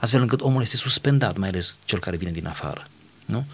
astfel 0.00 0.20
încât 0.20 0.40
omul 0.40 0.62
este 0.62 0.76
suspendat, 0.76 1.36
mai 1.36 1.48
ales 1.48 1.78
cel 1.84 1.98
care 1.98 2.16
vine 2.16 2.30
din 2.30 2.46
afară. 2.46 2.88
Nu? 3.24 3.46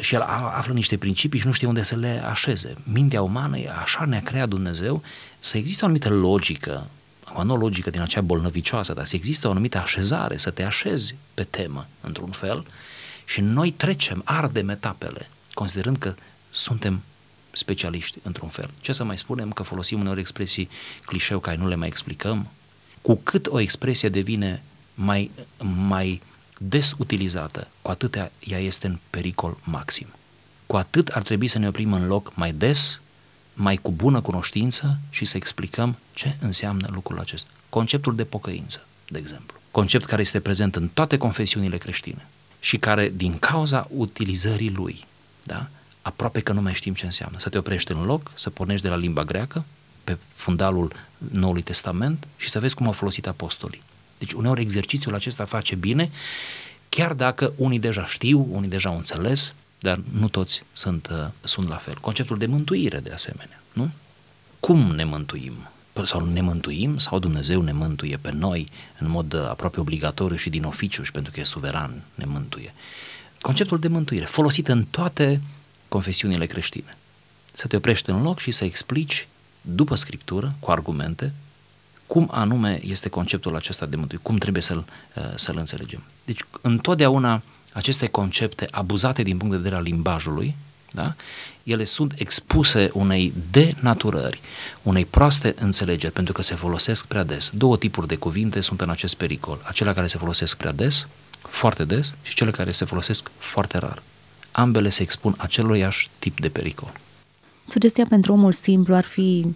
Și 0.00 0.14
el 0.14 0.20
află 0.54 0.72
niște 0.72 0.96
principii 0.96 1.40
și 1.40 1.46
nu 1.46 1.52
știe 1.52 1.66
unde 1.66 1.82
să 1.82 1.96
le 1.96 2.22
așeze. 2.26 2.74
Mintea 2.82 3.22
umană, 3.22 3.56
așa 3.82 4.04
ne-a 4.04 4.22
creat 4.22 4.48
Dumnezeu, 4.48 5.02
să 5.38 5.56
există 5.56 5.82
o 5.82 5.86
anumită 5.86 6.08
logică 6.08 6.86
acum 7.32 7.46
nu 7.46 7.52
o 7.52 7.56
logică 7.56 7.90
din 7.90 8.00
acea 8.00 8.20
bolnăvicioasă, 8.20 8.92
dar 8.92 9.04
să 9.04 9.16
există 9.16 9.46
o 9.46 9.50
anumită 9.50 9.78
așezare, 9.78 10.36
să 10.36 10.50
te 10.50 10.64
așezi 10.64 11.14
pe 11.34 11.42
temă, 11.42 11.86
într-un 12.00 12.30
fel, 12.30 12.64
și 13.24 13.40
noi 13.40 13.70
trecem, 13.70 14.22
ardem 14.24 14.68
etapele, 14.68 15.28
considerând 15.54 15.96
că 15.96 16.14
suntem 16.52 17.02
specialiști 17.52 18.18
într-un 18.22 18.48
fel. 18.48 18.70
Ce 18.80 18.92
să 18.92 19.04
mai 19.04 19.18
spunem 19.18 19.52
că 19.52 19.62
folosim 19.62 20.00
uneori 20.00 20.20
expresii 20.20 20.68
clișeu 21.04 21.38
care 21.38 21.56
nu 21.56 21.68
le 21.68 21.74
mai 21.74 21.88
explicăm? 21.88 22.48
Cu 23.02 23.14
cât 23.14 23.46
o 23.46 23.60
expresie 23.60 24.08
devine 24.08 24.62
mai, 24.94 25.30
mai 25.86 26.22
des 26.58 26.94
utilizată, 26.98 27.68
cu 27.82 27.90
atât 27.90 28.14
ea 28.40 28.58
este 28.58 28.86
în 28.86 28.98
pericol 29.10 29.56
maxim. 29.64 30.06
Cu 30.66 30.76
atât 30.76 31.08
ar 31.08 31.22
trebui 31.22 31.48
să 31.48 31.58
ne 31.58 31.68
oprim 31.68 31.92
în 31.92 32.06
loc 32.06 32.32
mai 32.34 32.52
des 32.52 33.00
mai 33.54 33.76
cu 33.76 33.90
bună 33.90 34.20
cunoștință 34.20 34.98
și 35.10 35.24
să 35.24 35.36
explicăm 35.36 35.96
ce 36.12 36.36
înseamnă 36.40 36.88
lucrul 36.92 37.18
acesta. 37.18 37.50
Conceptul 37.68 38.14
de 38.14 38.24
pocăință, 38.24 38.86
de 39.08 39.18
exemplu. 39.18 39.58
Concept 39.70 40.04
care 40.04 40.20
este 40.20 40.40
prezent 40.40 40.76
în 40.76 40.88
toate 40.88 41.16
confesiunile 41.16 41.76
creștine 41.76 42.26
și 42.60 42.78
care, 42.78 43.12
din 43.16 43.38
cauza 43.38 43.88
utilizării 43.90 44.70
lui, 44.70 45.04
da, 45.42 45.68
aproape 46.02 46.40
că 46.40 46.52
nu 46.52 46.60
mai 46.60 46.74
știm 46.74 46.94
ce 46.94 47.04
înseamnă. 47.04 47.38
Să 47.38 47.48
te 47.48 47.58
oprești 47.58 47.92
în 47.92 48.04
loc, 48.04 48.30
să 48.34 48.50
pornești 48.50 48.82
de 48.82 48.88
la 48.88 48.96
limba 48.96 49.24
greacă, 49.24 49.64
pe 50.04 50.16
fundalul 50.34 50.92
Noului 51.18 51.62
Testament 51.62 52.26
și 52.36 52.48
să 52.48 52.60
vezi 52.60 52.74
cum 52.74 52.86
au 52.86 52.92
folosit 52.92 53.26
apostolii. 53.26 53.82
Deci 54.18 54.32
uneori 54.32 54.60
exercițiul 54.60 55.14
acesta 55.14 55.44
face 55.44 55.74
bine, 55.74 56.10
chiar 56.88 57.12
dacă 57.12 57.52
unii 57.56 57.78
deja 57.78 58.06
știu, 58.06 58.46
unii 58.50 58.68
deja 58.68 58.88
au 58.88 58.96
înțeles, 58.96 59.54
dar 59.78 60.00
nu 60.12 60.28
toți 60.28 60.62
sunt, 60.72 61.08
uh, 61.12 61.26
sunt 61.42 61.68
la 61.68 61.76
fel. 61.76 61.94
Conceptul 62.00 62.38
de 62.38 62.46
mântuire, 62.46 62.98
de 62.98 63.12
asemenea, 63.12 63.62
nu? 63.72 63.90
Cum 64.60 64.94
ne 64.94 65.04
mântuim? 65.04 65.52
Sau 66.04 66.26
ne 66.26 66.40
mântuim 66.40 66.98
sau 66.98 67.18
Dumnezeu 67.18 67.62
ne 67.62 67.72
mântuie 67.72 68.16
pe 68.16 68.30
noi 68.32 68.68
în 68.98 69.08
mod 69.08 69.32
uh, 69.32 69.40
aproape 69.48 69.80
obligatoriu 69.80 70.36
și 70.36 70.50
din 70.50 70.64
oficiu 70.64 71.02
și 71.02 71.12
pentru 71.12 71.32
că 71.32 71.40
e 71.40 71.44
suveran 71.44 72.02
ne 72.14 72.24
mântuie. 72.24 72.74
Conceptul 73.40 73.78
de 73.78 73.88
mântuire, 73.88 74.24
folosit 74.24 74.68
în 74.68 74.84
toate 74.84 75.40
confesiunile 75.92 76.46
creștine. 76.46 76.96
Să 77.52 77.66
te 77.66 77.76
oprești 77.76 78.10
în 78.10 78.22
loc 78.22 78.38
și 78.38 78.50
să 78.50 78.64
explici 78.64 79.28
după 79.60 79.94
scriptură, 79.94 80.54
cu 80.60 80.70
argumente, 80.70 81.32
cum 82.06 82.28
anume 82.32 82.80
este 82.84 83.08
conceptul 83.08 83.56
acesta 83.56 83.86
de 83.86 83.96
mântuire, 83.96 84.22
cum 84.22 84.36
trebuie 84.36 84.62
să-l, 84.62 84.84
uh, 85.14 85.22
să-l 85.34 85.56
înțelegem. 85.56 86.02
Deci, 86.24 86.40
întotdeauna 86.60 87.42
aceste 87.72 88.06
concepte 88.06 88.68
abuzate 88.70 89.22
din 89.22 89.36
punct 89.36 89.52
de 89.52 89.58
vedere 89.58 89.76
al 89.76 89.82
limbajului, 89.82 90.54
da? 90.90 91.14
ele 91.62 91.84
sunt 91.84 92.12
expuse 92.16 92.90
unei 92.92 93.32
denaturări, 93.50 94.40
unei 94.82 95.04
proaste 95.04 95.54
înțelegeri, 95.58 96.12
pentru 96.12 96.32
că 96.32 96.42
se 96.42 96.54
folosesc 96.54 97.06
prea 97.06 97.24
des. 97.24 97.50
Două 97.54 97.76
tipuri 97.76 98.06
de 98.06 98.16
cuvinte 98.16 98.60
sunt 98.60 98.80
în 98.80 98.90
acest 98.90 99.14
pericol. 99.14 99.62
Acelea 99.64 99.94
care 99.94 100.06
se 100.06 100.18
folosesc 100.18 100.56
prea 100.56 100.72
des, 100.72 101.06
foarte 101.40 101.84
des, 101.84 102.14
și 102.22 102.34
cele 102.34 102.50
care 102.50 102.72
se 102.72 102.84
folosesc 102.84 103.30
foarte 103.38 103.78
rar. 103.78 104.02
Ambele 104.52 104.88
se 104.88 105.02
expun 105.02 105.34
aceluiași 105.38 106.10
tip 106.18 106.40
de 106.40 106.48
pericol. 106.48 106.92
Sugestia 107.64 108.06
pentru 108.08 108.32
omul 108.32 108.52
simplu 108.52 108.94
ar 108.94 109.04
fi 109.04 109.46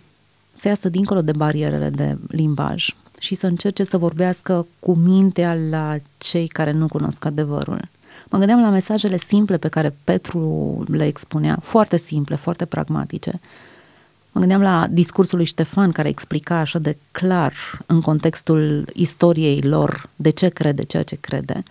să 0.57 0.69
iasă 0.69 0.89
dincolo 0.89 1.23
de 1.23 1.33
barierele 1.33 1.91
de 1.91 2.17
limbaj 2.29 2.95
și 3.19 3.35
să 3.35 3.47
încerce 3.47 3.85
să 3.85 3.99
vorbească 3.99 4.67
cu 4.79 4.95
mintea 4.95 5.55
la 5.55 5.97
cei 6.19 6.47
care 6.47 6.71
nu 6.71 6.89
cunosc 6.89 7.25
adevărul. 7.25 7.89
Mă 8.29 8.39
gândeam 8.39 8.61
la 8.61 8.69
mesajele 8.69 9.17
simple 9.17 9.57
pe 9.57 9.69
care 9.69 9.97
Petru 10.05 10.85
le 10.91 11.07
expunea, 11.07 11.59
foarte 11.63 11.97
simple, 11.97 12.37
foarte 12.37 12.65
pragmatice. 12.65 13.41
Mă 14.33 14.41
gândeam 14.41 14.61
la 14.61 14.87
discursul 14.91 15.37
lui 15.37 15.47
Ștefan 15.47 15.93
care 15.93 16.09
explica 16.09 16.57
așa 16.57 16.79
de 16.79 16.97
clar 17.11 17.55
în 17.87 18.01
contextul 18.01 18.89
istoriei 18.93 19.61
lor 19.63 20.09
de 20.17 20.31
ce 20.31 20.49
crede 20.49 20.83
ceea 20.83 21.03
ce 21.03 21.17
crede. 21.21 21.63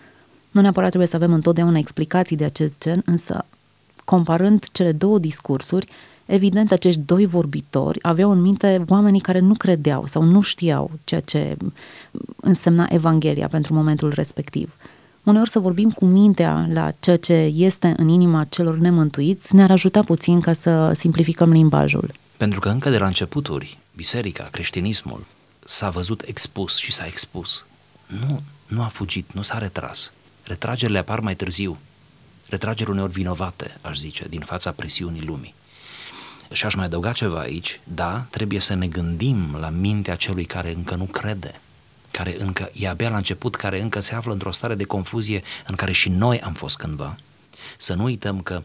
Nu 0.56 0.62
neapărat 0.62 0.88
trebuie 0.88 1.08
să 1.08 1.16
avem 1.16 1.32
întotdeauna 1.32 1.78
explicații 1.78 2.36
de 2.36 2.44
acest 2.44 2.80
gen, 2.80 3.02
însă 3.04 3.44
comparând 4.04 4.66
cele 4.72 4.92
două 4.92 5.18
discursuri, 5.18 5.86
Evident, 6.26 6.72
acești 6.72 7.00
doi 7.00 7.26
vorbitori 7.26 7.98
aveau 8.02 8.30
în 8.30 8.40
minte 8.40 8.84
oamenii 8.88 9.20
care 9.20 9.38
nu 9.38 9.54
credeau 9.54 10.06
sau 10.06 10.22
nu 10.22 10.40
știau 10.40 10.90
ceea 11.04 11.20
ce 11.20 11.56
însemna 12.36 12.86
Evanghelia 12.90 13.48
pentru 13.48 13.74
momentul 13.74 14.12
respectiv. 14.12 14.76
Uneori 15.22 15.50
să 15.50 15.58
vorbim 15.58 15.90
cu 15.90 16.04
mintea 16.04 16.68
la 16.72 16.92
ceea 17.00 17.16
ce 17.16 17.32
este 17.54 17.94
în 17.96 18.08
inima 18.08 18.44
celor 18.44 18.76
nemântuiți 18.76 19.54
ne-ar 19.54 19.70
ajuta 19.70 20.02
puțin 20.02 20.40
ca 20.40 20.52
să 20.52 20.92
simplificăm 20.92 21.52
limbajul. 21.52 22.12
Pentru 22.36 22.60
că 22.60 22.68
încă 22.68 22.90
de 22.90 22.98
la 22.98 23.06
începuturi, 23.06 23.78
biserica, 23.96 24.48
creștinismul, 24.50 25.24
s-a 25.64 25.90
văzut 25.90 26.22
expus 26.26 26.76
și 26.76 26.92
s-a 26.92 27.06
expus. 27.06 27.66
Nu, 28.06 28.42
nu 28.66 28.82
a 28.82 28.86
fugit, 28.86 29.32
nu 29.32 29.42
s-a 29.42 29.58
retras. 29.58 30.12
Retragerile 30.46 30.98
apar 30.98 31.20
mai 31.20 31.34
târziu. 31.36 31.78
Retrageri 32.48 32.90
uneori 32.90 33.12
vinovate, 33.12 33.78
aș 33.80 33.96
zice, 33.96 34.26
din 34.28 34.40
fața 34.40 34.70
presiunii 34.70 35.24
lumii. 35.24 35.54
Și 36.52 36.66
aș 36.66 36.74
mai 36.74 36.84
adăuga 36.84 37.12
ceva 37.12 37.38
aici, 37.38 37.80
da, 37.84 38.26
trebuie 38.30 38.60
să 38.60 38.74
ne 38.74 38.86
gândim 38.86 39.56
la 39.60 39.68
mintea 39.68 40.16
celui 40.16 40.44
care 40.44 40.74
încă 40.74 40.94
nu 40.94 41.04
crede, 41.04 41.60
care 42.10 42.36
încă 42.38 42.70
e 42.72 42.88
abia 42.88 43.08
la 43.08 43.16
început, 43.16 43.54
care 43.54 43.80
încă 43.80 44.00
se 44.00 44.14
află 44.14 44.32
într-o 44.32 44.52
stare 44.52 44.74
de 44.74 44.84
confuzie 44.84 45.42
în 45.66 45.74
care 45.74 45.92
și 45.92 46.08
noi 46.08 46.40
am 46.40 46.52
fost 46.52 46.76
cândva. 46.76 47.16
Să 47.78 47.94
nu 47.94 48.04
uităm 48.04 48.40
că 48.40 48.62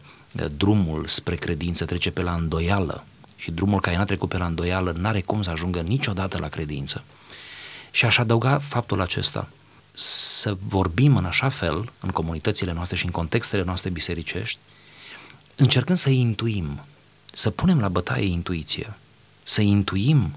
drumul 0.56 1.06
spre 1.06 1.34
credință 1.34 1.84
trece 1.84 2.10
pe 2.10 2.22
la 2.22 2.34
îndoială 2.34 3.04
și 3.36 3.50
drumul 3.50 3.80
care 3.80 3.96
n-a 3.96 4.04
trecut 4.04 4.28
pe 4.28 4.36
la 4.36 4.46
îndoială 4.46 4.94
n-are 4.98 5.20
cum 5.20 5.42
să 5.42 5.50
ajungă 5.50 5.80
niciodată 5.80 6.38
la 6.38 6.48
credință. 6.48 7.02
Și 7.90 8.04
aș 8.04 8.18
adăuga 8.18 8.58
faptul 8.58 9.00
acesta, 9.00 9.48
să 9.92 10.56
vorbim 10.66 11.16
în 11.16 11.24
așa 11.24 11.48
fel, 11.48 11.92
în 12.00 12.10
comunitățile 12.10 12.72
noastre 12.72 12.96
și 12.96 13.04
în 13.04 13.10
contextele 13.10 13.62
noastre 13.62 13.90
bisericești, 13.90 14.58
încercând 15.56 15.98
să 15.98 16.10
intuim, 16.10 16.80
să 17.32 17.50
punem 17.50 17.80
la 17.80 17.88
bătaie 17.88 18.24
intuiția, 18.24 18.96
să 19.42 19.60
intuim 19.60 20.32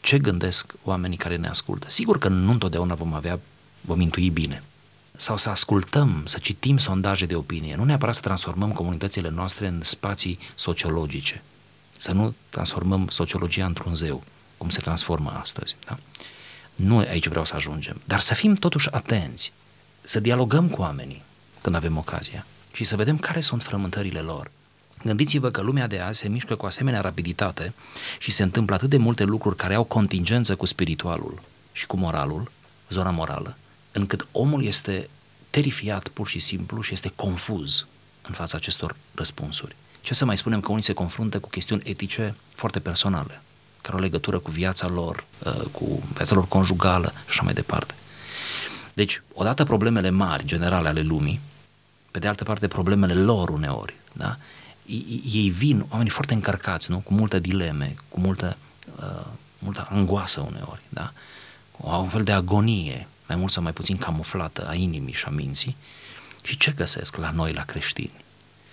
ce 0.00 0.18
gândesc 0.18 0.72
oamenii 0.82 1.16
care 1.16 1.36
ne 1.36 1.48
ascultă. 1.48 1.90
Sigur 1.90 2.18
că 2.18 2.28
nu 2.28 2.50
întotdeauna 2.50 2.94
vom 2.94 3.14
avea, 3.14 3.40
vom 3.80 4.00
intui 4.00 4.30
bine. 4.30 4.62
Sau 5.16 5.36
să 5.36 5.50
ascultăm, 5.50 6.22
să 6.26 6.38
citim 6.38 6.78
sondaje 6.78 7.26
de 7.26 7.34
opinie. 7.34 7.76
Nu 7.76 7.84
neapărat 7.84 8.14
să 8.14 8.20
transformăm 8.20 8.72
comunitățile 8.72 9.28
noastre 9.28 9.66
în 9.66 9.80
spații 9.82 10.38
sociologice. 10.54 11.42
Să 11.98 12.12
nu 12.12 12.34
transformăm 12.48 13.08
sociologia 13.08 13.66
într-un 13.66 13.94
zeu, 13.94 14.22
cum 14.56 14.68
se 14.68 14.80
transformă 14.80 15.38
astăzi. 15.40 15.76
Da? 15.86 15.98
Nu 16.74 16.98
aici 16.98 17.28
vreau 17.28 17.44
să 17.44 17.54
ajungem, 17.54 18.00
dar 18.04 18.20
să 18.20 18.34
fim 18.34 18.54
totuși 18.54 18.90
atenți, 18.90 19.52
să 20.00 20.20
dialogăm 20.20 20.68
cu 20.68 20.80
oamenii 20.80 21.22
când 21.60 21.74
avem 21.74 21.96
ocazia 21.96 22.46
și 22.72 22.84
să 22.84 22.96
vedem 22.96 23.18
care 23.18 23.40
sunt 23.40 23.62
frământările 23.62 24.20
lor. 24.20 24.50
Gândiți-vă 25.04 25.50
că 25.50 25.60
lumea 25.60 25.86
de 25.86 25.98
azi 25.98 26.18
se 26.18 26.28
mișcă 26.28 26.56
cu 26.56 26.66
asemenea 26.66 27.00
rapiditate 27.00 27.72
și 28.18 28.30
se 28.30 28.42
întâmplă 28.42 28.74
atât 28.74 28.90
de 28.90 28.96
multe 28.96 29.24
lucruri 29.24 29.56
care 29.56 29.74
au 29.74 29.84
contingență 29.84 30.56
cu 30.56 30.66
spiritualul 30.66 31.42
și 31.72 31.86
cu 31.86 31.96
moralul, 31.96 32.50
zona 32.88 33.10
morală, 33.10 33.56
încât 33.92 34.26
omul 34.32 34.64
este 34.64 35.08
terifiat 35.50 36.08
pur 36.08 36.28
și 36.28 36.38
simplu 36.38 36.80
și 36.80 36.92
este 36.92 37.12
confuz 37.16 37.86
în 38.22 38.34
fața 38.34 38.56
acestor 38.56 38.96
răspunsuri. 39.14 39.76
Ce 40.00 40.14
să 40.14 40.24
mai 40.24 40.36
spunem 40.36 40.60
că 40.60 40.70
unii 40.70 40.82
se 40.82 40.92
confruntă 40.92 41.40
cu 41.40 41.48
chestiuni 41.48 41.82
etice 41.84 42.34
foarte 42.54 42.80
personale 42.80 43.42
care 43.82 43.94
au 43.94 44.00
legătură 44.00 44.38
cu 44.38 44.50
viața 44.50 44.88
lor, 44.88 45.24
uh, 45.44 45.62
cu 45.72 46.02
viața 46.14 46.34
lor 46.34 46.48
conjugală 46.48 47.12
și 47.14 47.28
așa 47.28 47.42
mai 47.42 47.52
departe. 47.52 47.94
Deci, 48.92 49.22
odată 49.34 49.64
problemele 49.64 50.10
mari, 50.10 50.44
generale 50.44 50.88
ale 50.88 51.00
lumii, 51.00 51.40
pe 52.10 52.18
de 52.18 52.28
altă 52.28 52.44
parte 52.44 52.68
problemele 52.68 53.14
lor 53.14 53.48
uneori, 53.48 53.94
da? 54.12 54.36
ei 55.32 55.50
vin, 55.50 55.86
oamenii 55.88 56.12
foarte 56.12 56.34
încărcați, 56.34 56.90
nu? 56.90 56.98
cu 56.98 57.14
multe 57.14 57.40
dileme, 57.40 57.94
cu 58.08 58.20
multă, 58.20 58.56
uh, 58.98 59.26
multă 59.58 59.88
angoasă 59.90 60.40
uneori, 60.40 60.80
da? 60.88 61.12
cu 61.70 61.88
un 61.88 62.08
fel 62.08 62.22
de 62.22 62.32
agonie, 62.32 63.06
mai 63.28 63.36
mult 63.36 63.52
sau 63.52 63.62
mai 63.62 63.72
puțin 63.72 63.96
camuflată 63.96 64.66
a 64.68 64.74
inimii 64.74 65.12
și 65.12 65.24
a 65.24 65.30
minții. 65.30 65.76
Și 66.42 66.56
ce 66.56 66.70
găsesc 66.70 67.16
la 67.16 67.30
noi, 67.30 67.52
la 67.52 67.62
creștini? 67.62 68.12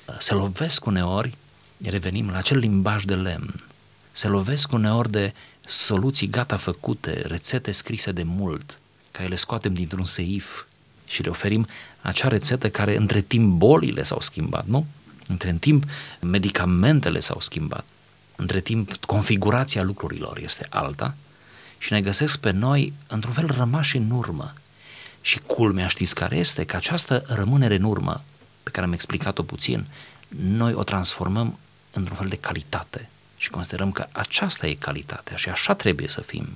Uh, 0.05 0.15
se 0.19 0.33
lovesc 0.33 0.85
uneori, 0.85 1.37
revenim 1.83 2.29
la 2.29 2.37
acel 2.37 2.57
limbaj 2.57 3.03
de 3.03 3.15
lemn, 3.15 3.63
se 4.11 4.27
lovesc 4.27 4.71
uneori 4.71 5.11
de 5.11 5.33
soluții 5.65 6.27
gata 6.27 6.57
făcute, 6.57 7.21
rețete 7.25 7.71
scrise 7.71 8.11
de 8.11 8.23
mult, 8.23 8.79
care 9.11 9.27
le 9.27 9.35
scoatem 9.35 9.73
dintr-un 9.73 10.05
seif 10.05 10.65
și 11.05 11.21
le 11.21 11.29
oferim 11.29 11.67
acea 12.01 12.27
rețetă 12.27 12.69
care 12.69 12.95
între 12.95 13.21
timp 13.21 13.57
bolile 13.57 14.03
s-au 14.03 14.19
schimbat, 14.19 14.65
nu? 14.65 14.85
Între 15.27 15.57
timp 15.59 15.83
medicamentele 16.19 17.19
s-au 17.19 17.39
schimbat. 17.39 17.85
Între 18.35 18.59
timp 18.61 18.93
configurația 18.95 19.83
lucrurilor 19.83 20.37
este 20.37 20.67
alta 20.69 21.15
și 21.77 21.93
ne 21.93 22.01
găsesc 22.01 22.37
pe 22.37 22.51
noi 22.51 22.93
într-un 23.07 23.33
fel 23.33 23.47
rămași 23.47 23.97
în 23.97 24.11
urmă. 24.11 24.53
Și 25.21 25.39
culmea 25.39 25.87
știți 25.87 26.15
care 26.15 26.37
este? 26.37 26.63
Că 26.63 26.75
această 26.75 27.23
rămânere 27.27 27.75
în 27.75 27.83
urmă, 27.83 28.23
pe 28.63 28.69
care 28.69 28.85
am 28.85 28.93
explicat-o 28.93 29.43
puțin, 29.43 29.85
noi 30.27 30.73
o 30.73 30.83
transformăm 30.83 31.57
într-un 31.91 32.17
fel 32.17 32.27
de 32.27 32.37
calitate 32.37 33.09
și 33.39 33.49
considerăm 33.49 33.91
că 33.91 34.07
aceasta 34.11 34.67
e 34.67 34.73
calitatea 34.73 35.35
și 35.35 35.49
așa 35.49 35.73
trebuie 35.73 36.07
să 36.07 36.21
fim. 36.21 36.47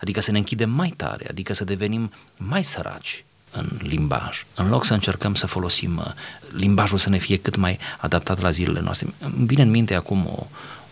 Adică 0.00 0.20
să 0.20 0.30
ne 0.30 0.38
închidem 0.38 0.70
mai 0.70 0.92
tare, 0.96 1.26
adică 1.28 1.54
să 1.54 1.64
devenim 1.64 2.12
mai 2.36 2.64
săraci 2.64 3.24
în 3.50 3.68
limbaj, 3.82 4.44
în 4.54 4.68
loc 4.68 4.84
să 4.84 4.94
încercăm 4.94 5.34
să 5.34 5.46
folosim 5.46 5.96
uh, 5.96 6.12
limbajul 6.52 6.98
să 6.98 7.08
ne 7.08 7.18
fie 7.18 7.36
cât 7.36 7.56
mai 7.56 7.78
adaptat 7.98 8.40
la 8.40 8.50
zilele 8.50 8.80
noastre. 8.80 9.14
Îmi 9.18 9.46
vine 9.46 9.62
în 9.62 9.70
minte 9.70 9.94
acum 9.94 10.26
o, 10.26 10.46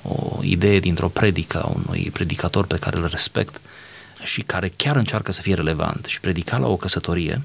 o 0.08 0.38
idee 0.42 0.78
dintr-o 0.80 1.08
predică 1.08 1.62
a 1.62 1.66
unui 1.66 2.10
predicator 2.12 2.66
pe 2.66 2.76
care 2.76 2.96
îl 2.96 3.06
respect 3.06 3.60
și 4.22 4.42
care 4.42 4.72
chiar 4.76 4.96
încearcă 4.96 5.32
să 5.32 5.40
fie 5.40 5.54
relevant 5.54 6.04
și 6.04 6.20
predica 6.20 6.58
la 6.58 6.66
o 6.66 6.76
căsătorie 6.76 7.42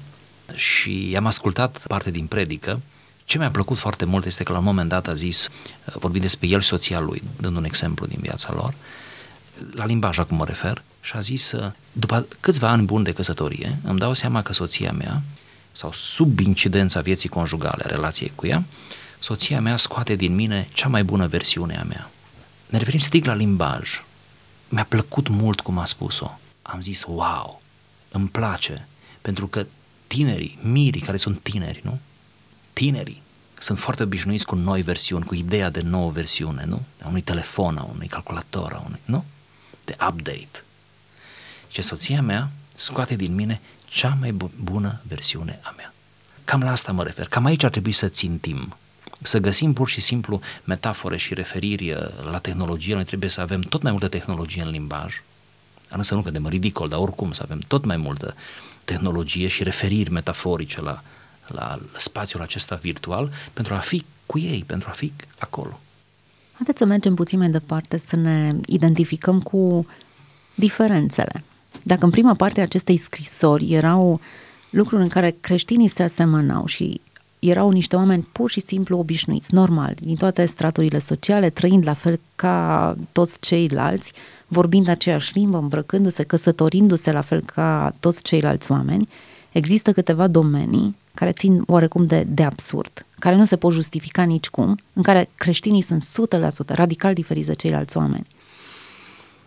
și 0.54 1.14
am 1.16 1.26
ascultat 1.26 1.86
parte 1.86 2.10
din 2.10 2.26
predică 2.26 2.80
ce 3.24 3.38
mi-a 3.38 3.50
plăcut 3.50 3.78
foarte 3.78 4.04
mult 4.04 4.24
este 4.24 4.42
că 4.42 4.52
la 4.52 4.58
un 4.58 4.64
moment 4.64 4.88
dat 4.88 5.06
a 5.06 5.14
zis, 5.14 5.48
uh, 5.84 5.94
vorbind 5.94 6.22
despre 6.22 6.48
el 6.48 6.60
și 6.60 6.66
soția 6.66 7.00
lui, 7.00 7.22
dând 7.40 7.56
un 7.56 7.64
exemplu 7.64 8.06
din 8.06 8.18
viața 8.20 8.52
lor, 8.52 8.74
la 9.72 9.84
limbaj 9.84 10.18
acum 10.18 10.36
mă 10.36 10.44
refer, 10.44 10.82
și 11.00 11.12
a 11.16 11.20
zis, 11.20 11.52
uh, 11.52 11.70
după 11.92 12.26
câțiva 12.40 12.68
ani 12.68 12.84
buni 12.84 13.04
de 13.04 13.12
căsătorie, 13.12 13.78
îmi 13.82 13.98
dau 13.98 14.12
seama 14.12 14.42
că 14.42 14.52
soția 14.52 14.92
mea, 14.92 15.22
sau 15.72 15.92
sub 15.92 16.38
incidența 16.38 17.00
vieții 17.00 17.28
conjugale, 17.28 17.84
relației 17.86 18.32
cu 18.34 18.46
ea, 18.46 18.64
soția 19.18 19.60
mea 19.60 19.76
scoate 19.76 20.14
din 20.14 20.34
mine 20.34 20.68
cea 20.72 20.88
mai 20.88 21.04
bună 21.04 21.26
versiune 21.26 21.78
a 21.78 21.82
mea. 21.82 22.10
Ne 22.66 22.78
referim 22.78 22.98
strict 22.98 23.26
la 23.26 23.34
limbaj. 23.34 24.02
Mi-a 24.68 24.84
plăcut 24.84 25.28
mult 25.28 25.60
cum 25.60 25.78
a 25.78 25.84
spus-o. 25.84 26.38
Am 26.62 26.80
zis, 26.80 27.04
wow, 27.06 27.62
îmi 28.10 28.28
place, 28.28 28.86
pentru 29.22 29.46
că 29.46 29.66
tinerii, 30.06 30.58
mirii 30.62 31.00
care 31.00 31.16
sunt 31.16 31.40
tineri, 31.42 31.80
nu? 31.84 31.98
Tinerii 32.74 33.22
sunt 33.58 33.78
foarte 33.78 34.02
obișnuiți 34.02 34.46
cu 34.46 34.54
noi 34.54 34.82
versiuni, 34.82 35.24
cu 35.24 35.34
ideea 35.34 35.70
de 35.70 35.80
nouă 35.80 36.10
versiune, 36.10 36.64
nu? 36.66 36.82
A 37.02 37.08
unui 37.08 37.20
telefon, 37.20 37.76
a 37.76 37.88
unui 37.92 38.06
calculator, 38.06 38.72
a 38.72 38.82
unui, 38.86 39.00
nu? 39.04 39.24
De 39.84 39.96
update. 40.08 40.64
Ce 41.68 41.82
soția 41.82 42.22
mea 42.22 42.50
scoate 42.74 43.14
din 43.14 43.34
mine 43.34 43.60
cea 43.84 44.16
mai 44.20 44.32
bună 44.62 45.00
versiune 45.02 45.58
a 45.62 45.72
mea. 45.76 45.94
Cam 46.44 46.62
la 46.62 46.70
asta 46.70 46.92
mă 46.92 47.02
refer. 47.02 47.28
Cam 47.28 47.44
aici 47.44 47.62
ar 47.62 47.70
trebui 47.70 47.92
să 47.92 48.08
țintim. 48.08 48.76
Să 49.20 49.38
găsim 49.38 49.72
pur 49.72 49.88
și 49.88 50.00
simplu 50.00 50.40
metafore 50.64 51.16
și 51.16 51.34
referiri 51.34 51.90
uh, 51.90 51.98
la 52.30 52.38
tehnologie. 52.38 52.94
Noi 52.94 53.04
trebuie 53.04 53.30
să 53.30 53.40
avem 53.40 53.60
tot 53.60 53.82
mai 53.82 53.90
multă 53.90 54.08
tehnologie 54.08 54.62
în 54.62 54.70
limbaj. 54.70 55.22
Însă 55.88 56.14
nu 56.14 56.22
cădem 56.22 56.46
ridicol, 56.46 56.88
dar 56.88 56.98
oricum 56.98 57.32
să 57.32 57.42
avem 57.44 57.58
tot 57.58 57.84
mai 57.84 57.96
multă 57.96 58.34
tehnologie 58.84 59.48
și 59.48 59.62
referiri 59.62 60.10
metaforice 60.10 60.80
la, 60.80 61.02
la 61.46 61.78
spațiul 61.96 62.42
acesta 62.42 62.74
virtual 62.74 63.30
pentru 63.52 63.74
a 63.74 63.78
fi 63.78 64.04
cu 64.26 64.38
ei, 64.38 64.64
pentru 64.66 64.88
a 64.90 64.92
fi 64.92 65.12
acolo. 65.38 65.80
Haideți 66.52 66.78
să 66.78 66.84
mergem 66.84 67.14
puțin 67.14 67.38
mai 67.38 67.50
departe, 67.50 67.96
să 67.98 68.16
ne 68.16 68.54
identificăm 68.66 69.40
cu 69.40 69.86
diferențele. 70.54 71.44
Dacă 71.82 72.04
în 72.04 72.10
prima 72.10 72.34
parte 72.34 72.60
a 72.60 72.62
acestei 72.62 72.96
scrisori 72.96 73.72
erau 73.72 74.20
lucruri 74.70 75.02
în 75.02 75.08
care 75.08 75.36
creștinii 75.40 75.88
se 75.88 76.02
asemănau 76.02 76.66
și 76.66 77.00
erau 77.38 77.70
niște 77.70 77.96
oameni 77.96 78.28
pur 78.32 78.50
și 78.50 78.60
simplu 78.60 78.98
obișnuiți, 78.98 79.54
normal, 79.54 79.94
din 80.00 80.16
toate 80.16 80.46
straturile 80.46 80.98
sociale, 80.98 81.50
trăind 81.50 81.86
la 81.86 81.92
fel 81.92 82.20
ca 82.34 82.96
toți 83.12 83.40
ceilalți, 83.40 84.12
vorbind 84.46 84.88
aceeași 84.88 85.38
limbă, 85.38 85.58
îmbrăcându-se, 85.58 86.22
căsătorindu-se 86.22 87.12
la 87.12 87.20
fel 87.20 87.40
ca 87.40 87.94
toți 88.00 88.22
ceilalți 88.22 88.70
oameni, 88.70 89.08
există 89.52 89.92
câteva 89.92 90.26
domenii 90.26 90.96
care 91.14 91.32
țin 91.32 91.62
oarecum 91.66 92.06
de, 92.06 92.24
de 92.26 92.42
absurd, 92.42 93.06
care 93.18 93.34
nu 93.36 93.44
se 93.44 93.56
pot 93.56 93.72
justifica 93.72 94.22
nicicum, 94.22 94.78
în 94.92 95.02
care 95.02 95.28
creștinii 95.34 95.82
sunt 95.82 96.04
100% 96.64 96.66
radical 96.66 97.14
diferiți 97.14 97.46
de 97.46 97.54
ceilalți 97.54 97.96
oameni. 97.96 98.26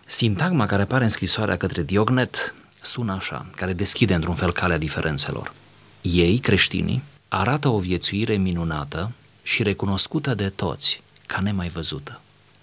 Sintagma 0.05 0.65
care 0.65 0.81
apare 0.81 1.03
în 1.03 1.09
scrisoarea 1.09 1.57
către 1.57 1.83
Diognet 1.83 2.55
sună 2.81 3.13
așa, 3.13 3.45
care 3.55 3.73
deschide 3.73 4.13
într-un 4.13 4.35
fel 4.35 4.51
calea 4.51 4.77
diferențelor. 4.77 5.53
Ei, 6.01 6.37
creștinii, 6.37 7.03
arată 7.27 7.67
o 7.67 7.79
viețuire 7.79 8.35
minunată 8.35 9.11
și 9.43 9.63
recunoscută 9.63 10.33
de 10.33 10.49
toți, 10.49 11.01
ca 11.25 11.39
nemai 11.41 11.69
văzută. 11.69 12.21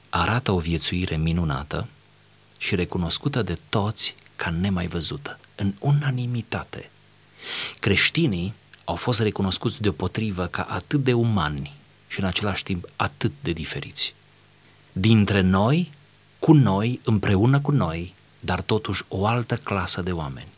arată 0.09 0.53
o 0.53 0.59
viețuire 0.59 1.17
minunată 1.17 1.87
și 2.59 2.75
recunoscută 2.75 3.43
de 3.43 3.59
toți 3.69 4.15
ca 4.37 4.51
nemai 4.51 4.87
văzută, 4.87 5.39
în 5.55 5.73
unanimitate. 5.79 6.91
Creștinii 7.81 8.55
au 8.85 8.95
fost 8.95 9.21
recunoscuți 9.21 9.81
deopotrivă 9.81 10.47
ca 10.47 10.63
atât 10.63 11.05
de 11.05 11.13
umani 11.13 11.75
și 12.07 12.21
în 12.21 12.27
același 12.27 12.63
timp 12.63 12.89
atât 12.97 13.33
de 13.43 13.53
diferiți. 13.53 14.15
Dintre 14.93 15.41
noi, 15.41 15.93
cu 16.39 16.53
noi, 16.53 17.01
împreună 17.05 17.61
cu 17.61 17.71
noi, 17.71 18.15
dar 18.41 18.61
totuși 18.61 19.05
o 19.09 19.27
altă 19.27 19.57
clasă 19.57 20.03
de 20.03 20.13
oameni. 20.13 20.49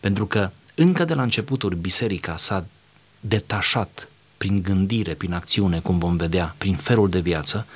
Pentru 0.00 0.26
că 0.26 0.50
încă 0.74 1.04
de 1.04 1.14
la 1.14 1.22
începuturi 1.22 1.76
biserica 1.76 2.36
s-a 2.36 2.66
detașat 3.20 4.08
prin 4.36 4.62
gândire, 4.62 5.14
prin 5.14 5.32
acțiune, 5.32 5.80
cum 5.80 5.98
vom 5.98 6.16
vedea, 6.16 6.54
prin 6.58 6.76
felul 6.76 7.08
de 7.08 7.20
viață, 7.20 7.66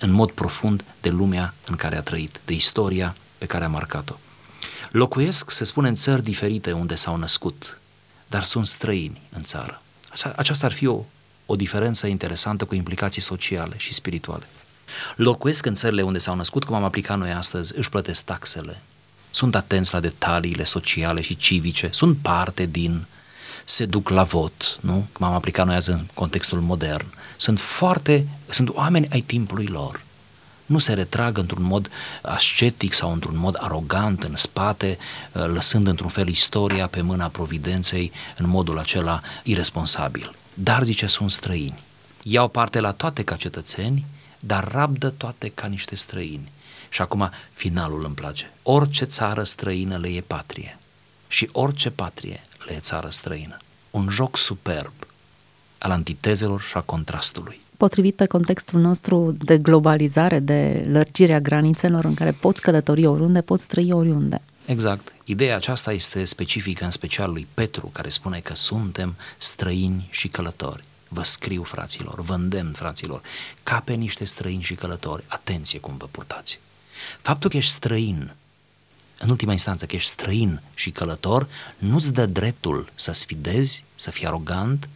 în 0.00 0.10
mod 0.10 0.30
profund 0.30 0.84
de 1.00 1.08
lumea 1.08 1.54
în 1.66 1.76
care 1.76 1.96
a 1.96 2.02
trăit, 2.02 2.40
de 2.44 2.52
istoria 2.52 3.16
pe 3.38 3.46
care 3.46 3.64
a 3.64 3.68
marcat-o. 3.68 4.14
Locuiesc, 4.90 5.50
se 5.50 5.64
spune, 5.64 5.88
în 5.88 5.94
țări 5.94 6.22
diferite 6.22 6.72
unde 6.72 6.94
s-au 6.94 7.16
născut, 7.16 7.78
dar 8.34 8.42
sunt 8.42 8.66
străini 8.66 9.20
în 9.36 9.42
țară. 9.42 9.82
Aceasta 10.36 10.66
ar 10.66 10.72
fi 10.72 10.86
o, 10.86 11.00
o 11.46 11.56
diferență 11.56 12.06
interesantă 12.06 12.64
cu 12.64 12.74
implicații 12.74 13.22
sociale 13.22 13.74
și 13.76 13.92
spirituale. 13.92 14.46
Locuiesc 15.16 15.66
în 15.66 15.74
țările 15.74 16.02
unde 16.02 16.18
s-au 16.18 16.34
născut, 16.34 16.64
cum 16.64 16.74
am 16.74 16.84
aplicat 16.84 17.18
noi 17.18 17.32
astăzi, 17.32 17.72
își 17.76 17.88
plătesc 17.88 18.24
taxele, 18.24 18.82
sunt 19.30 19.54
atenți 19.54 19.92
la 19.92 20.00
detaliile 20.00 20.64
sociale 20.64 21.20
și 21.20 21.36
civice, 21.36 21.88
sunt 21.92 22.16
parte 22.16 22.66
din, 22.66 23.06
se 23.64 23.86
duc 23.86 24.08
la 24.08 24.22
vot, 24.22 24.78
nu? 24.80 25.06
Cum 25.12 25.26
am 25.26 25.34
aplicat 25.34 25.66
noi 25.66 25.74
azi 25.74 25.90
în 25.90 26.06
contextul 26.14 26.60
modern. 26.60 27.06
Sunt 27.36 27.60
foarte, 27.60 28.26
sunt 28.48 28.68
oameni 28.68 29.08
ai 29.10 29.20
timpului 29.20 29.66
lor. 29.66 30.03
Nu 30.66 30.78
se 30.78 30.92
retrag 30.92 31.38
într-un 31.38 31.62
mod 31.62 31.90
ascetic 32.22 32.92
sau 32.92 33.12
într-un 33.12 33.36
mod 33.36 33.56
arogant 33.58 34.22
în 34.22 34.36
spate, 34.36 34.98
lăsând 35.32 35.86
într-un 35.86 36.08
fel 36.08 36.28
istoria 36.28 36.86
pe 36.86 37.00
mâna 37.00 37.28
providenței 37.28 38.12
în 38.36 38.48
modul 38.48 38.78
acela 38.78 39.20
irresponsabil. 39.42 40.34
Dar, 40.54 40.82
zice, 40.82 41.06
sunt 41.06 41.30
străini. 41.30 41.82
Iau 42.22 42.48
parte 42.48 42.80
la 42.80 42.92
toate 42.92 43.22
ca 43.22 43.36
cetățeni, 43.36 44.04
dar 44.40 44.68
rabdă 44.72 45.10
toate 45.10 45.48
ca 45.48 45.66
niște 45.66 45.96
străini. 45.96 46.52
Și 46.88 47.02
acum 47.02 47.30
finalul 47.52 48.04
îmi 48.04 48.14
place. 48.14 48.52
Orice 48.62 49.04
țară 49.04 49.42
străină 49.42 49.96
le 49.96 50.08
e 50.08 50.20
patrie 50.20 50.78
și 51.28 51.48
orice 51.52 51.90
patrie 51.90 52.40
le 52.66 52.74
e 52.74 52.78
țară 52.78 53.08
străină. 53.08 53.56
Un 53.90 54.08
joc 54.08 54.36
superb 54.36 54.92
al 55.78 55.90
antitezelor 55.90 56.60
și 56.62 56.76
a 56.76 56.80
contrastului. 56.80 57.60
Potrivit 57.76 58.14
pe 58.14 58.26
contextul 58.26 58.80
nostru 58.80 59.36
de 59.38 59.58
globalizare, 59.58 60.38
de 60.38 60.86
lărgirea 60.90 61.40
granițelor 61.40 62.04
în 62.04 62.14
care 62.14 62.32
poți 62.32 62.60
călători 62.60 63.06
oriunde, 63.06 63.40
poți 63.40 63.66
trăi 63.66 63.92
oriunde. 63.92 64.40
Exact. 64.66 65.12
Ideea 65.24 65.56
aceasta 65.56 65.92
este 65.92 66.24
specifică 66.24 66.84
în 66.84 66.90
special 66.90 67.32
lui 67.32 67.46
Petru, 67.54 67.90
care 67.92 68.08
spune 68.08 68.38
că 68.38 68.54
suntem 68.54 69.14
străini 69.36 70.08
și 70.10 70.28
călători. 70.28 70.84
Vă 71.08 71.22
scriu, 71.22 71.62
fraților, 71.62 72.20
vă 72.20 72.34
îndemn, 72.34 72.72
fraților, 72.72 73.20
ca 73.62 73.82
pe 73.84 73.92
niște 73.92 74.24
străini 74.24 74.62
și 74.62 74.74
călători. 74.74 75.24
Atenție 75.26 75.78
cum 75.78 75.94
vă 75.96 76.08
purtați. 76.10 76.58
Faptul 77.22 77.50
că 77.50 77.56
ești 77.56 77.72
străin, 77.72 78.34
în 79.18 79.30
ultima 79.30 79.52
instanță 79.52 79.86
că 79.86 79.94
ești 79.94 80.10
străin 80.10 80.60
și 80.74 80.90
călător, 80.90 81.46
nu-ți 81.78 82.12
dă 82.12 82.26
dreptul 82.26 82.88
să 82.94 83.12
sfidezi, 83.12 83.84
să 83.94 84.10
fii 84.10 84.26
arogant, 84.26 84.88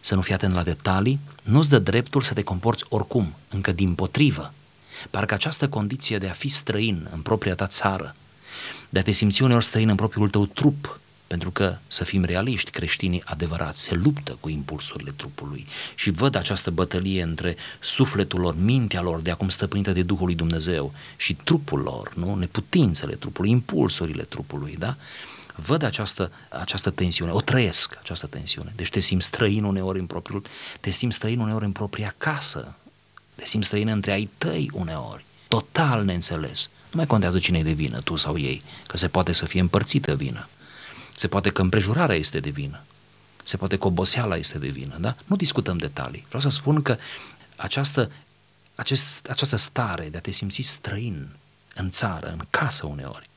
să 0.00 0.14
nu 0.14 0.20
fii 0.20 0.34
atent 0.34 0.54
la 0.54 0.62
detalii, 0.62 1.18
nu-ți 1.42 1.70
dă 1.70 1.78
dreptul 1.78 2.22
să 2.22 2.34
te 2.34 2.42
comporți 2.42 2.84
oricum, 2.88 3.34
încă 3.48 3.72
din 3.72 3.94
potrivă. 3.94 4.52
Parcă 5.10 5.34
această 5.34 5.68
condiție 5.68 6.18
de 6.18 6.28
a 6.28 6.32
fi 6.32 6.48
străin 6.48 7.08
în 7.12 7.20
propria 7.20 7.54
ta 7.54 7.66
țară, 7.66 8.14
de 8.88 8.98
a 8.98 9.02
te 9.02 9.12
simți 9.12 9.42
uneori 9.42 9.64
străin 9.64 9.88
în 9.88 9.96
propriul 9.96 10.30
tău 10.30 10.46
trup, 10.46 11.00
pentru 11.26 11.50
că, 11.50 11.76
să 11.86 12.04
fim 12.04 12.24
realiști, 12.24 12.70
creștinii 12.70 13.22
adevărați 13.24 13.82
se 13.82 13.94
luptă 13.94 14.36
cu 14.40 14.48
impulsurile 14.48 15.12
trupului 15.16 15.66
și 15.94 16.10
văd 16.10 16.34
această 16.34 16.70
bătălie 16.70 17.22
între 17.22 17.56
sufletul 17.80 18.40
lor, 18.40 18.54
mintea 18.58 19.00
lor, 19.00 19.20
de 19.20 19.30
acum 19.30 19.48
stăpânită 19.48 19.92
de 19.92 20.02
Duhul 20.02 20.24
lui 20.24 20.34
Dumnezeu 20.34 20.92
și 21.16 21.34
trupul 21.34 21.80
lor, 21.80 22.12
nu? 22.14 22.34
neputințele 22.34 23.14
trupului, 23.14 23.50
impulsurile 23.50 24.22
trupului, 24.22 24.76
da? 24.78 24.96
Văd 25.56 25.82
această, 25.82 26.32
această 26.48 26.90
tensiune, 26.90 27.32
o 27.32 27.40
trăiesc 27.40 27.96
această 27.98 28.26
tensiune. 28.26 28.72
Deci 28.76 28.90
te 28.90 29.00
simți 29.00 29.26
străin 29.26 29.64
uneori 29.64 29.98
în 29.98 30.06
propriul, 30.06 30.42
te 30.80 30.90
simți 30.90 31.16
străin 31.16 31.38
uneori 31.38 31.64
în 31.64 31.72
propria 31.72 32.14
casă, 32.18 32.74
te 33.34 33.44
simți 33.44 33.66
străin 33.66 33.88
între 33.88 34.12
ai 34.12 34.30
tăi 34.38 34.70
uneori, 34.72 35.24
total 35.48 36.04
neînțeles. 36.04 36.68
Nu 36.82 36.92
mai 36.92 37.06
contează 37.06 37.38
cine 37.38 37.58
e 37.58 37.62
de 37.62 37.72
vină, 37.72 38.00
tu 38.00 38.16
sau 38.16 38.38
ei, 38.38 38.62
că 38.86 38.96
se 38.96 39.08
poate 39.08 39.32
să 39.32 39.44
fie 39.44 39.60
împărțită 39.60 40.14
vină. 40.14 40.48
Se 41.14 41.28
poate 41.28 41.50
că 41.50 41.62
împrejurarea 41.62 42.16
este 42.16 42.40
de 42.40 42.50
vină. 42.50 42.82
Se 43.42 43.56
poate 43.56 43.78
că 43.78 43.86
oboseala 43.86 44.36
este 44.36 44.58
de 44.58 44.68
vină, 44.68 44.96
da? 45.00 45.16
Nu 45.24 45.36
discutăm 45.36 45.76
detalii. 45.76 46.24
Vreau 46.28 46.42
să 46.42 46.48
spun 46.48 46.82
că 46.82 46.96
această, 47.56 48.10
acest, 48.74 49.26
această 49.28 49.56
stare 49.56 50.08
de 50.08 50.16
a 50.16 50.20
te 50.20 50.30
simți 50.30 50.60
străin 50.60 51.28
în 51.74 51.90
țară, 51.90 52.30
în 52.30 52.44
casă 52.50 52.86
uneori, 52.86 53.28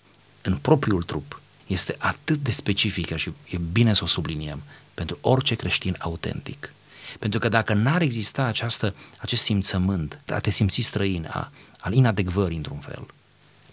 în 0.42 0.58
propriul 0.58 1.04
trup, 1.04 1.42
este 1.70 1.96
atât 1.98 2.38
de 2.38 2.52
specifică 2.52 3.16
și 3.16 3.32
e 3.50 3.58
bine 3.72 3.94
să 3.94 4.04
o 4.04 4.08
subliniem 4.08 4.62
pentru 4.94 5.18
orice 5.22 5.56
creștin 5.56 5.96
autentic. 6.00 6.74
Pentru 7.20 7.40
că 7.40 7.50
dacă 7.50 7.74
n-ar 7.74 8.02
exista 8.02 8.44
această, 8.44 8.96
acest 9.18 9.44
simțământ, 9.44 10.20
a 10.28 10.40
te 10.40 10.50
simți 10.50 10.82
străin, 10.82 11.28
a, 11.32 11.52
al 11.80 11.94
inadecvării 11.94 12.58
într-un 12.58 12.80
fel, 12.80 13.06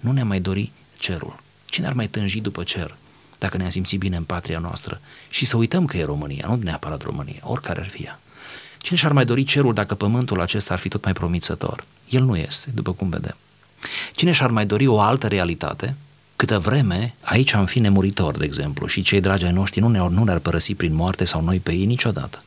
nu 0.01 0.13
ne 0.13 0.23
mai 0.23 0.41
dori 0.41 0.73
cerul. 0.99 1.43
Cine 1.65 1.87
ar 1.87 1.93
mai 1.93 2.09
tânji 2.09 2.41
după 2.41 2.63
cer? 2.63 2.97
dacă 3.39 3.57
ne-am 3.57 3.71
simțit 3.71 3.99
bine 3.99 4.17
în 4.17 4.25
patria 4.25 4.59
noastră 4.59 5.01
și 5.29 5.45
să 5.45 5.57
uităm 5.57 5.85
că 5.85 5.97
e 5.97 6.05
România, 6.05 6.47
nu 6.49 6.59
neapărat 6.63 7.03
România, 7.03 7.41
oricare 7.43 7.81
ar 7.81 7.89
fi 7.89 8.03
ea. 8.03 8.21
Cine 8.79 8.99
și-ar 8.99 9.13
mai 9.13 9.25
dori 9.25 9.45
cerul 9.45 9.75
dacă 9.75 9.95
pământul 9.95 10.41
acesta 10.41 10.75
ar 10.75 10.81
fi 10.81 10.89
tot 10.89 11.05
mai 11.05 11.13
promițător? 11.13 11.85
El 12.09 12.23
nu 12.23 12.37
este, 12.37 12.71
după 12.75 12.93
cum 12.93 13.09
vedem. 13.09 13.37
Cine 14.15 14.33
și-ar 14.33 14.51
mai 14.51 14.67
dori 14.67 14.87
o 14.87 15.01
altă 15.01 15.27
realitate? 15.27 15.95
Câtă 16.37 16.59
vreme 16.59 17.15
aici 17.21 17.53
am 17.53 17.67
fi 17.67 17.79
nemuritor, 17.79 18.37
de 18.37 18.45
exemplu, 18.45 18.87
și 18.87 19.03
cei 19.03 19.21
dragi 19.21 19.45
ai 19.45 19.53
noștri 19.53 19.81
nu, 19.81 19.89
ne, 19.89 19.99
nu 19.99 20.25
ne-ar 20.25 20.39
părăsi 20.39 20.75
prin 20.75 20.95
moarte 20.95 21.25
sau 21.25 21.43
noi 21.43 21.61
pe 21.61 21.73
ei 21.73 21.85
niciodată. 21.85 22.43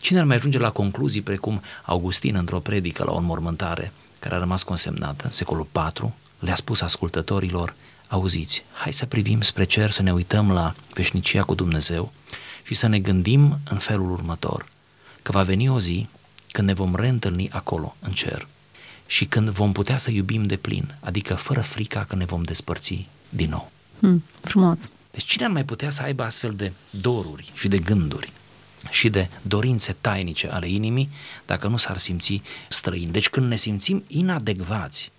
Cine 0.00 0.18
ar 0.18 0.24
mai 0.24 0.36
ajunge 0.36 0.58
la 0.58 0.70
concluzii 0.70 1.22
precum 1.22 1.62
Augustin 1.84 2.34
într-o 2.36 2.60
predică 2.60 3.04
la 3.04 3.12
o 3.12 3.16
înmormântare 3.16 3.92
care 4.18 4.34
a 4.34 4.38
rămas 4.38 4.62
consemnată, 4.62 5.28
secolul 5.30 5.66
IV, 5.74 6.12
le-a 6.38 6.54
spus 6.54 6.80
ascultătorilor, 6.80 7.74
auziți, 8.08 8.64
hai 8.72 8.92
să 8.92 9.06
privim 9.06 9.40
spre 9.40 9.64
cer, 9.64 9.90
să 9.90 10.02
ne 10.02 10.12
uităm 10.12 10.52
la 10.52 10.74
veșnicia 10.94 11.42
cu 11.42 11.54
Dumnezeu 11.54 12.12
și 12.62 12.74
să 12.74 12.86
ne 12.86 12.98
gândim 12.98 13.58
în 13.70 13.78
felul 13.78 14.10
următor, 14.10 14.66
că 15.22 15.32
va 15.32 15.42
veni 15.42 15.68
o 15.68 15.80
zi 15.80 16.08
când 16.52 16.66
ne 16.66 16.74
vom 16.74 16.94
reîntâlni 16.94 17.50
acolo, 17.50 17.96
în 18.00 18.12
cer, 18.12 18.48
și 19.10 19.24
când 19.24 19.48
vom 19.48 19.72
putea 19.72 19.96
să 19.96 20.10
iubim 20.10 20.46
de 20.46 20.56
plin, 20.56 20.94
adică 21.00 21.34
fără 21.34 21.60
frica 21.60 22.04
că 22.08 22.16
ne 22.16 22.24
vom 22.24 22.42
despărți 22.42 23.06
din 23.28 23.50
nou. 23.50 23.70
Hmm, 24.00 24.24
frumos. 24.40 24.90
Deci 25.10 25.24
cine 25.24 25.44
ar 25.44 25.50
mai 25.50 25.64
putea 25.64 25.90
să 25.90 26.02
aibă 26.02 26.22
astfel 26.22 26.52
de 26.56 26.72
doruri 26.90 27.52
și 27.54 27.68
de 27.68 27.78
gânduri 27.78 28.32
și 28.90 29.08
de 29.08 29.28
dorințe 29.42 29.96
tainice 30.00 30.48
ale 30.48 30.68
inimii 30.68 31.10
dacă 31.46 31.68
nu 31.68 31.76
s-ar 31.76 31.98
simți 31.98 32.42
străini? 32.68 33.12
Deci 33.12 33.28
când 33.28 33.46
ne 33.48 33.56
simțim 33.56 34.04
inadecvați 34.06 35.10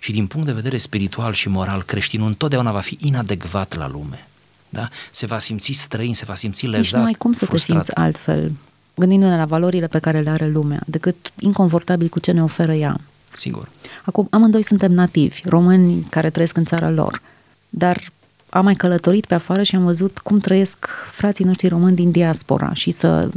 și 0.00 0.12
din 0.12 0.26
punct 0.26 0.46
de 0.46 0.52
vedere 0.52 0.78
spiritual 0.78 1.32
și 1.32 1.48
moral, 1.48 1.82
creștinul 1.82 2.26
întotdeauna 2.26 2.72
va 2.72 2.80
fi 2.80 2.98
inadecvat 3.00 3.76
la 3.76 3.88
lume. 3.88 4.28
Da? 4.68 4.88
Se 5.10 5.26
va 5.26 5.38
simți 5.38 5.72
străin, 5.72 6.14
se 6.14 6.24
va 6.24 6.34
simți 6.34 6.66
lezat, 6.66 6.82
Nici 6.82 6.92
nu 6.92 7.04
ai 7.04 7.12
cum 7.12 7.32
să 7.32 7.44
frustrat. 7.44 7.78
te 7.78 7.84
simți 7.84 8.00
altfel, 8.00 8.52
gândindu-ne 8.94 9.36
la 9.36 9.44
valorile 9.44 9.86
pe 9.86 9.98
care 9.98 10.20
le 10.20 10.30
are 10.30 10.48
lumea, 10.48 10.82
decât 10.86 11.32
inconfortabil 11.38 12.08
cu 12.08 12.18
ce 12.18 12.32
ne 12.32 12.42
oferă 12.42 12.72
ea. 12.74 13.00
Sigur. 13.38 13.68
Acum, 14.04 14.26
amândoi 14.30 14.62
suntem 14.62 14.92
nativi, 14.92 15.40
români 15.44 16.06
care 16.10 16.30
trăiesc 16.30 16.56
în 16.56 16.64
țara 16.64 16.90
lor, 16.90 17.22
dar 17.68 18.12
am 18.48 18.64
mai 18.64 18.74
călătorit 18.74 19.26
pe 19.26 19.34
afară 19.34 19.62
și 19.62 19.74
am 19.74 19.84
văzut 19.84 20.18
cum 20.18 20.38
trăiesc 20.38 20.88
frații 21.10 21.44
noștri 21.44 21.68
români 21.68 21.96
din 21.96 22.10
diaspora 22.10 22.72
și 22.72 22.90
să 22.90 23.28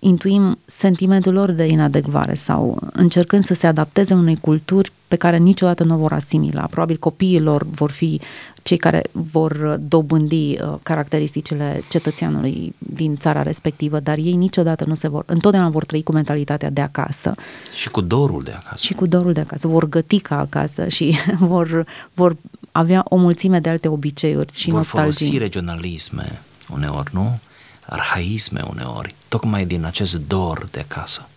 intuim 0.00 0.58
sentimentul 0.64 1.32
lor 1.32 1.50
de 1.50 1.66
inadecvare 1.66 2.34
sau 2.34 2.78
încercând 2.92 3.44
să 3.44 3.54
se 3.54 3.66
adapteze 3.66 4.14
unei 4.14 4.36
culturi 4.40 4.92
pe 5.08 5.16
care 5.16 5.36
niciodată 5.36 5.84
nu 5.84 5.94
o 5.94 5.96
vor 5.96 6.12
asimila. 6.12 6.62
Probabil 6.62 6.96
copiii 6.96 7.40
lor 7.40 7.66
vor 7.70 7.90
fi 7.90 8.20
cei 8.62 8.76
care 8.76 9.02
vor 9.12 9.78
dobândi 9.80 10.58
uh, 10.60 10.74
caracteristicile 10.82 11.82
cetățeanului 11.88 12.74
din 12.78 13.16
țara 13.16 13.42
respectivă, 13.42 14.00
dar 14.00 14.16
ei 14.16 14.32
niciodată 14.32 14.84
nu 14.84 14.94
se 14.94 15.08
vor, 15.08 15.22
întotdeauna 15.26 15.70
vor 15.70 15.84
trăi 15.84 16.02
cu 16.02 16.12
mentalitatea 16.12 16.70
de 16.70 16.80
acasă. 16.80 17.34
Și 17.78 17.88
cu 17.88 18.00
dorul 18.00 18.42
de 18.42 18.50
acasă. 18.50 18.86
Și 18.86 18.94
cu 18.94 19.06
dorul 19.06 19.32
de 19.32 19.40
acasă. 19.40 19.68
Vor 19.68 19.88
găti 19.88 20.18
ca 20.20 20.38
acasă 20.38 20.88
și 20.88 21.16
vor, 21.52 21.86
vor 22.14 22.36
avea 22.72 23.04
o 23.08 23.16
mulțime 23.16 23.60
de 23.60 23.68
alte 23.68 23.88
obiceiuri 23.88 24.52
și 24.54 24.68
vor 24.68 24.78
nostalgii. 24.78 25.10
Vor 25.10 25.26
folosi 25.26 25.38
regionalisme 25.38 26.40
uneori, 26.72 27.10
nu? 27.12 27.38
Arhaisme 27.86 28.62
uneori, 28.70 29.14
tocmai 29.28 29.66
din 29.66 29.84
acest 29.84 30.16
dor 30.16 30.68
de 30.70 30.86
acasă. 30.88 31.28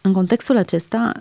În 0.00 0.12
contextul 0.12 0.56
acesta, 0.56 1.12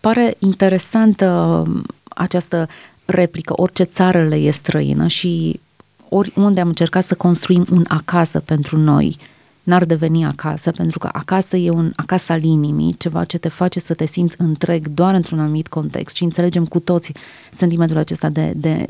pare 0.00 0.36
interesantă 0.38 1.66
această 2.08 2.68
replică, 3.04 3.52
orice 3.56 3.82
țară 3.82 4.28
le 4.28 4.36
e 4.36 4.50
străină 4.50 5.06
și 5.06 5.60
oriunde 6.08 6.60
am 6.60 6.68
încercat 6.68 7.04
să 7.04 7.14
construim 7.14 7.66
un 7.70 7.84
acasă 7.88 8.40
pentru 8.40 8.78
noi, 8.78 9.18
n-ar 9.62 9.84
deveni 9.84 10.24
acasă, 10.24 10.70
pentru 10.70 10.98
că 10.98 11.08
acasă 11.12 11.56
e 11.56 11.70
un 11.70 11.92
acasă 11.96 12.32
al 12.32 12.44
inimii, 12.44 12.94
ceva 12.98 13.24
ce 13.24 13.38
te 13.38 13.48
face 13.48 13.80
să 13.80 13.94
te 13.94 14.06
simți 14.06 14.36
întreg 14.38 14.88
doar 14.88 15.14
într-un 15.14 15.38
anumit 15.38 15.68
context 15.68 16.16
și 16.16 16.24
înțelegem 16.24 16.66
cu 16.66 16.78
toți 16.78 17.12
sentimentul 17.50 17.96
acesta 17.96 18.28
de, 18.28 18.52
de 18.56 18.86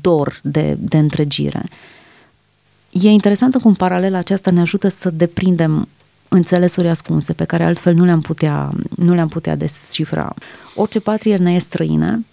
dor, 0.00 0.40
de, 0.42 0.76
de 0.78 0.98
întregire. 0.98 1.62
E 2.90 3.08
interesantă 3.08 3.58
cum 3.58 3.74
paralela 3.74 4.18
aceasta 4.18 4.50
ne 4.50 4.60
ajută 4.60 4.88
să 4.88 5.10
deprindem 5.10 5.88
înțelesuri 6.28 6.88
ascunse 6.88 7.32
pe 7.32 7.44
care 7.44 7.64
altfel 7.64 7.94
nu 7.94 8.04
le-am 8.04 8.20
putea, 8.20 8.70
nu 8.96 9.14
le-am 9.14 9.28
putea 9.28 9.56
descifra. 9.56 10.34
Orice 10.74 11.00
patrie 11.00 11.36
ne 11.36 11.54
e 11.54 11.58
străină, 11.58 12.24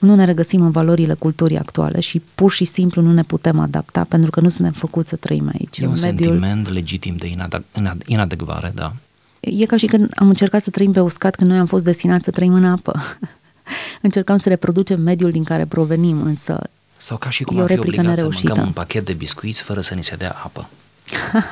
nu 0.00 0.14
ne 0.14 0.24
regăsim 0.24 0.62
în 0.62 0.70
valorile 0.70 1.14
culturii 1.14 1.58
actuale 1.58 2.00
și 2.00 2.22
pur 2.34 2.52
și 2.52 2.64
simplu 2.64 3.02
nu 3.02 3.12
ne 3.12 3.22
putem 3.22 3.58
adapta 3.58 4.06
pentru 4.08 4.30
că 4.30 4.40
nu 4.40 4.48
suntem 4.48 4.72
făcuți 4.72 5.08
să 5.08 5.16
trăim 5.16 5.50
aici. 5.52 5.78
E 5.78 5.86
un 5.86 5.92
mediul... 6.02 6.28
sentiment 6.28 6.68
legitim 6.68 7.16
de 7.16 7.30
inadec- 7.30 8.06
inadecvare, 8.06 8.72
da. 8.74 8.92
E 9.40 9.66
ca 9.66 9.76
și 9.76 9.86
când 9.86 10.12
am 10.16 10.28
încercat 10.28 10.62
să 10.62 10.70
trăim 10.70 10.92
pe 10.92 11.00
uscat 11.00 11.34
când 11.34 11.50
noi 11.50 11.58
am 11.58 11.66
fost 11.66 11.84
destinați 11.84 12.24
să 12.24 12.30
trăim 12.30 12.54
în 12.54 12.64
apă. 12.64 13.02
Încercam 14.02 14.36
să 14.36 14.48
reproducem 14.48 15.00
mediul 15.00 15.30
din 15.30 15.44
care 15.44 15.64
provenim, 15.64 16.22
însă 16.22 16.70
Sau 16.98 17.16
ca 17.16 17.30
și 17.30 17.44
cum 17.44 17.60
ar 17.60 17.66
fi 17.66 17.78
obligat 17.78 18.18
să 18.18 18.28
mâncăm 18.32 18.58
un 18.58 18.72
pachet 18.72 19.04
de 19.04 19.12
biscuiți 19.12 19.62
fără 19.62 19.80
să 19.80 19.94
ni 19.94 20.04
se 20.04 20.16
dea 20.16 20.36
apă. 20.44 20.68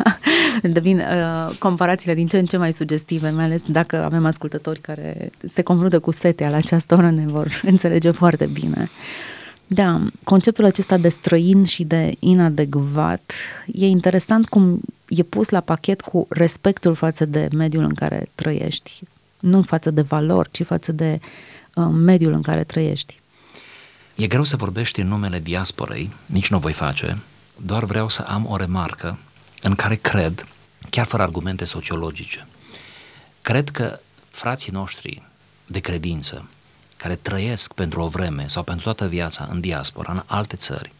Devin 0.62 0.98
uh, 0.98 1.56
comparațiile 1.58 2.14
din 2.14 2.26
ce 2.26 2.38
în 2.38 2.46
ce 2.46 2.56
mai 2.56 2.72
sugestive, 2.72 3.30
mai 3.30 3.44
ales 3.44 3.62
dacă 3.62 4.04
avem 4.04 4.26
ascultători 4.26 4.80
care 4.80 5.30
se 5.48 5.62
confruntă 5.62 5.98
cu 5.98 6.10
setea 6.10 6.50
la 6.50 6.56
această 6.56 6.94
oră, 6.94 7.10
ne 7.10 7.26
vor 7.26 7.60
înțelege 7.62 8.10
foarte 8.10 8.46
bine. 8.46 8.90
Da, 9.66 10.00
conceptul 10.24 10.64
acesta 10.64 10.96
de 10.96 11.08
străin 11.08 11.64
și 11.64 11.84
de 11.84 12.14
inadecvat 12.18 13.32
e 13.72 13.86
interesant 13.86 14.48
cum 14.48 14.80
e 15.08 15.22
pus 15.22 15.48
la 15.48 15.60
pachet 15.60 16.00
cu 16.00 16.26
respectul 16.28 16.94
față 16.94 17.24
de 17.24 17.48
mediul 17.52 17.84
în 17.84 17.94
care 17.94 18.28
trăiești. 18.34 19.00
Nu 19.40 19.62
față 19.62 19.90
de 19.90 20.00
valori, 20.00 20.48
ci 20.50 20.62
față 20.62 20.92
de 20.92 21.20
uh, 21.74 21.86
mediul 21.92 22.32
în 22.32 22.42
care 22.42 22.64
trăiești. 22.64 23.20
E 24.16 24.26
greu 24.26 24.44
să 24.44 24.56
vorbești 24.56 25.00
în 25.00 25.08
numele 25.08 25.38
diasporei, 25.38 26.10
nici 26.26 26.50
nu 26.50 26.56
o 26.56 26.60
voi 26.60 26.72
face, 26.72 27.18
doar 27.56 27.84
vreau 27.84 28.08
să 28.08 28.22
am 28.22 28.46
o 28.46 28.56
remarcă 28.56 29.18
în 29.62 29.74
care 29.74 29.94
cred, 29.94 30.46
chiar 30.90 31.06
fără 31.06 31.22
argumente 31.22 31.64
sociologice, 31.64 32.46
cred 33.42 33.68
că 33.68 34.00
frații 34.30 34.72
noștri 34.72 35.22
de 35.66 35.78
credință, 35.80 36.48
care 36.96 37.16
trăiesc 37.16 37.72
pentru 37.72 38.00
o 38.00 38.08
vreme 38.08 38.46
sau 38.46 38.62
pentru 38.62 38.84
toată 38.84 39.06
viața 39.06 39.48
în 39.50 39.60
diaspora, 39.60 40.12
în 40.12 40.22
alte 40.26 40.56
țări, 40.56 40.92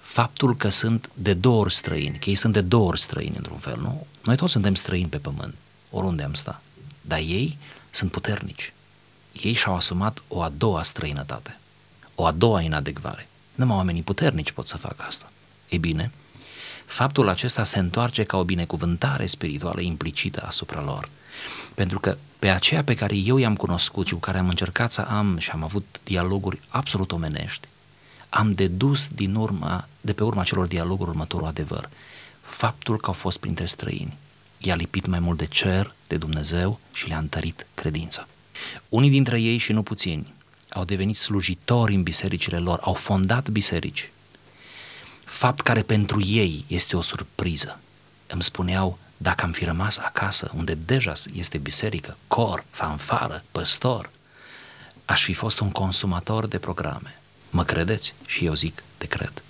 faptul 0.00 0.56
că 0.56 0.68
sunt 0.68 1.10
de 1.14 1.34
două 1.34 1.60
ori 1.60 1.74
străini, 1.74 2.18
că 2.18 2.28
ei 2.28 2.34
sunt 2.34 2.52
de 2.52 2.60
două 2.60 2.88
ori 2.88 3.00
străini 3.00 3.36
într-un 3.36 3.58
fel, 3.58 3.78
nu? 3.80 4.06
Noi 4.24 4.36
toți 4.36 4.52
suntem 4.52 4.74
străini 4.74 5.08
pe 5.08 5.18
pământ, 5.18 5.54
oriunde 5.90 6.22
am 6.22 6.34
sta, 6.34 6.60
dar 7.00 7.18
ei 7.18 7.58
sunt 7.90 8.10
puternici. 8.10 8.72
Ei 9.42 9.52
și-au 9.52 9.74
asumat 9.74 10.22
o 10.28 10.42
a 10.42 10.52
doua 10.56 10.82
străinătate, 10.82 11.58
o 12.14 12.26
a 12.26 12.30
doua 12.30 12.60
inadecvare. 12.60 13.28
Numai 13.54 13.76
oamenii 13.76 14.02
puternici 14.02 14.52
pot 14.52 14.68
să 14.68 14.76
facă 14.76 15.04
asta. 15.08 15.30
Ei 15.68 15.78
bine, 15.78 16.10
faptul 16.86 17.28
acesta 17.28 17.64
se 17.64 17.78
întoarce 17.78 18.24
ca 18.24 18.36
o 18.36 18.44
binecuvântare 18.44 19.26
spirituală 19.26 19.80
implicită 19.80 20.42
asupra 20.46 20.82
lor. 20.82 21.08
Pentru 21.74 22.00
că 22.00 22.16
pe 22.38 22.48
aceea 22.48 22.84
pe 22.84 22.94
care 22.94 23.16
eu 23.16 23.36
i-am 23.36 23.56
cunoscut 23.56 24.06
și 24.06 24.12
cu 24.12 24.20
care 24.20 24.38
am 24.38 24.48
încercat 24.48 24.92
să 24.92 25.00
am 25.00 25.38
și 25.38 25.50
am 25.50 25.62
avut 25.62 26.00
dialoguri 26.04 26.60
absolut 26.68 27.12
omenești, 27.12 27.68
am 28.28 28.52
dedus 28.52 29.08
din 29.08 29.34
urma, 29.34 29.88
de 30.00 30.12
pe 30.12 30.24
urma 30.24 30.42
celor 30.42 30.66
dialoguri 30.66 31.10
următorul 31.10 31.46
adevăr. 31.46 31.88
Faptul 32.40 32.96
că 32.96 33.06
au 33.06 33.12
fost 33.12 33.38
printre 33.38 33.64
străini 33.66 34.16
i-a 34.58 34.74
lipit 34.74 35.06
mai 35.06 35.18
mult 35.18 35.38
de 35.38 35.46
cer, 35.46 35.94
de 36.06 36.16
Dumnezeu 36.16 36.80
și 36.92 37.08
le-a 37.08 37.18
întărit 37.18 37.66
credința. 37.74 38.26
Unii 38.88 39.10
dintre 39.10 39.40
ei 39.40 39.58
și 39.58 39.72
nu 39.72 39.82
puțini 39.82 40.33
au 40.74 40.84
devenit 40.84 41.16
slujitori 41.16 41.94
în 41.94 42.02
bisericile 42.02 42.58
lor, 42.58 42.78
au 42.82 42.94
fondat 42.94 43.48
biserici, 43.48 44.10
fapt 45.24 45.60
care 45.60 45.82
pentru 45.82 46.22
ei 46.24 46.64
este 46.68 46.96
o 46.96 47.00
surpriză. 47.00 47.78
Îmi 48.26 48.42
spuneau, 48.42 48.98
dacă 49.16 49.44
am 49.44 49.52
fi 49.52 49.64
rămas 49.64 49.98
acasă, 49.98 50.50
unde 50.54 50.74
deja 50.74 51.12
este 51.32 51.58
biserică, 51.58 52.16
cor, 52.26 52.64
fanfară, 52.70 53.44
păstor, 53.50 54.10
aș 55.04 55.22
fi 55.22 55.32
fost 55.32 55.60
un 55.60 55.70
consumator 55.70 56.46
de 56.46 56.58
programe. 56.58 57.18
Mă 57.50 57.64
credeți? 57.64 58.14
Și 58.26 58.44
eu 58.44 58.54
zic, 58.54 58.82
te 58.98 59.06
cred. 59.06 59.42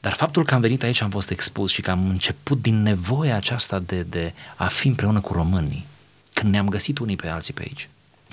Dar 0.00 0.12
faptul 0.12 0.44
că 0.44 0.54
am 0.54 0.60
venit 0.60 0.82
aici, 0.82 1.00
am 1.00 1.10
fost 1.10 1.30
expus 1.30 1.72
și 1.72 1.80
că 1.80 1.90
am 1.90 2.08
început 2.08 2.62
din 2.62 2.82
nevoia 2.82 3.36
aceasta 3.36 3.78
de, 3.78 4.02
de 4.02 4.32
a 4.56 4.66
fi 4.66 4.88
împreună 4.88 5.20
cu 5.20 5.32
românii, 5.32 5.86
când 6.32 6.52
ne-am 6.52 6.68
găsit 6.68 6.98
unii 6.98 7.16
pe 7.16 7.28
alții 7.28 7.54
pe 7.54 7.62
aici 7.62 7.88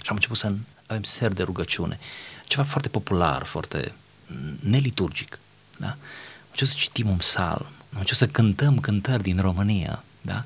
și 0.06 0.12
am 0.12 0.16
început 0.16 0.38
să 0.38 0.54
avem 0.86 1.04
ser 1.04 1.34
de 1.34 1.44
rugăciune, 1.44 2.00
ceva 2.46 2.64
foarte 2.64 2.90
popular, 2.90 3.44
foarte 3.44 3.94
neliturgic, 4.60 5.40
da? 5.78 5.96
început 6.50 6.68
să 6.68 6.76
citim 6.78 7.10
un 7.10 7.18
psalm, 7.18 7.66
am 7.66 8.00
început 8.00 8.18
să 8.18 8.28
cântăm 8.28 8.80
cântări 8.80 9.24
din 9.24 9.40
România, 9.42 10.04
da? 10.22 10.44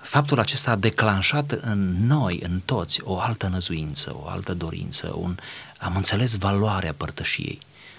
Faptul 0.00 0.38
acesta 0.38 0.70
a 0.70 0.76
declanșat 0.76 1.50
în 1.50 2.06
noi, 2.06 2.40
în 2.42 2.60
toți, 2.64 3.00
o 3.02 3.18
altă 3.20 3.46
năzuință, 3.46 4.16
o 4.22 4.28
altă 4.28 4.54
dorință, 4.54 5.14
un, 5.16 5.38
am 5.78 5.96
înțeles 5.96 6.34
valoarea 6.34 6.92
părtășiei. 6.92 7.58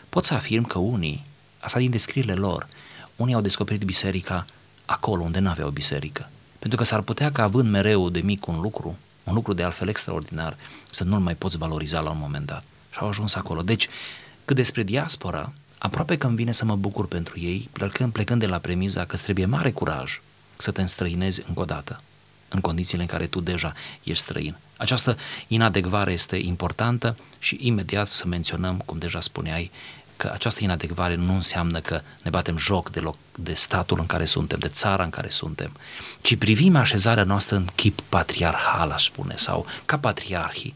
Pot 0.09 0.25
să 0.25 0.33
afirm 0.33 0.63
că 0.63 0.79
unii, 0.79 1.25
asta 1.59 1.79
din 1.79 1.89
descrierile 1.89 2.33
lor, 2.33 2.67
unii 3.15 3.33
au 3.33 3.41
descoperit 3.41 3.83
biserica 3.83 4.45
acolo 4.85 5.23
unde 5.23 5.39
nu 5.39 5.49
aveau 5.49 5.69
biserică. 5.69 6.29
Pentru 6.59 6.77
că 6.77 6.83
s-ar 6.83 7.01
putea 7.01 7.31
ca 7.31 7.43
având 7.43 7.69
mereu 7.69 8.09
de 8.09 8.19
mic 8.19 8.47
un 8.47 8.59
lucru, 8.59 8.97
un 9.29 9.35
lucru 9.35 9.53
de 9.53 9.63
altfel 9.63 9.87
extraordinar, 9.87 10.57
să 10.89 11.03
nu-l 11.03 11.19
mai 11.19 11.35
poți 11.35 11.57
valoriza 11.57 11.99
la 11.99 12.09
un 12.09 12.17
moment 12.19 12.45
dat. 12.45 12.63
Și 12.91 12.97
au 13.01 13.07
ajuns 13.07 13.35
acolo. 13.35 13.61
Deci, 13.61 13.87
cât 14.45 14.55
despre 14.55 14.83
diaspora, 14.83 15.53
aproape 15.77 16.17
că 16.17 16.27
îmi 16.27 16.35
vine 16.35 16.51
să 16.51 16.65
mă 16.65 16.75
bucur 16.75 17.07
pentru 17.07 17.39
ei, 17.39 17.69
plecând, 17.71 18.11
plecând 18.11 18.39
de 18.39 18.47
la 18.47 18.57
premiza 18.57 19.05
că 19.05 19.17
trebuie 19.17 19.45
mare 19.45 19.71
curaj 19.71 20.21
să 20.57 20.71
te 20.71 20.81
înstrăinezi 20.81 21.43
încă 21.47 21.59
o 21.61 21.65
dată, 21.65 22.01
în 22.49 22.61
condițiile 22.61 23.01
în 23.01 23.09
care 23.09 23.27
tu 23.27 23.39
deja 23.39 23.73
ești 24.03 24.23
străin. 24.23 24.55
Această 24.77 25.17
inadecvare 25.47 26.11
este 26.11 26.35
importantă 26.35 27.15
și 27.39 27.57
imediat 27.61 28.07
să 28.07 28.27
menționăm, 28.27 28.81
cum 28.85 28.97
deja 28.97 29.21
spuneai, 29.21 29.71
că 30.19 30.29
această 30.33 30.63
inadecvare 30.63 31.15
nu 31.15 31.33
înseamnă 31.33 31.79
că 31.79 32.01
ne 32.21 32.29
batem 32.29 32.57
joc 32.57 32.89
de, 32.89 32.99
loc, 32.99 33.15
de 33.35 33.53
statul 33.53 33.99
în 33.99 34.05
care 34.05 34.25
suntem, 34.25 34.59
de 34.59 34.67
țara 34.67 35.03
în 35.03 35.09
care 35.09 35.29
suntem, 35.29 35.71
ci 36.21 36.35
privim 36.35 36.75
așezarea 36.75 37.23
noastră 37.23 37.55
în 37.55 37.67
chip 37.75 38.01
patriarhal, 38.09 38.91
aș 38.91 39.03
spune, 39.03 39.33
sau 39.35 39.65
ca 39.85 39.97
patriarhii. 39.97 40.75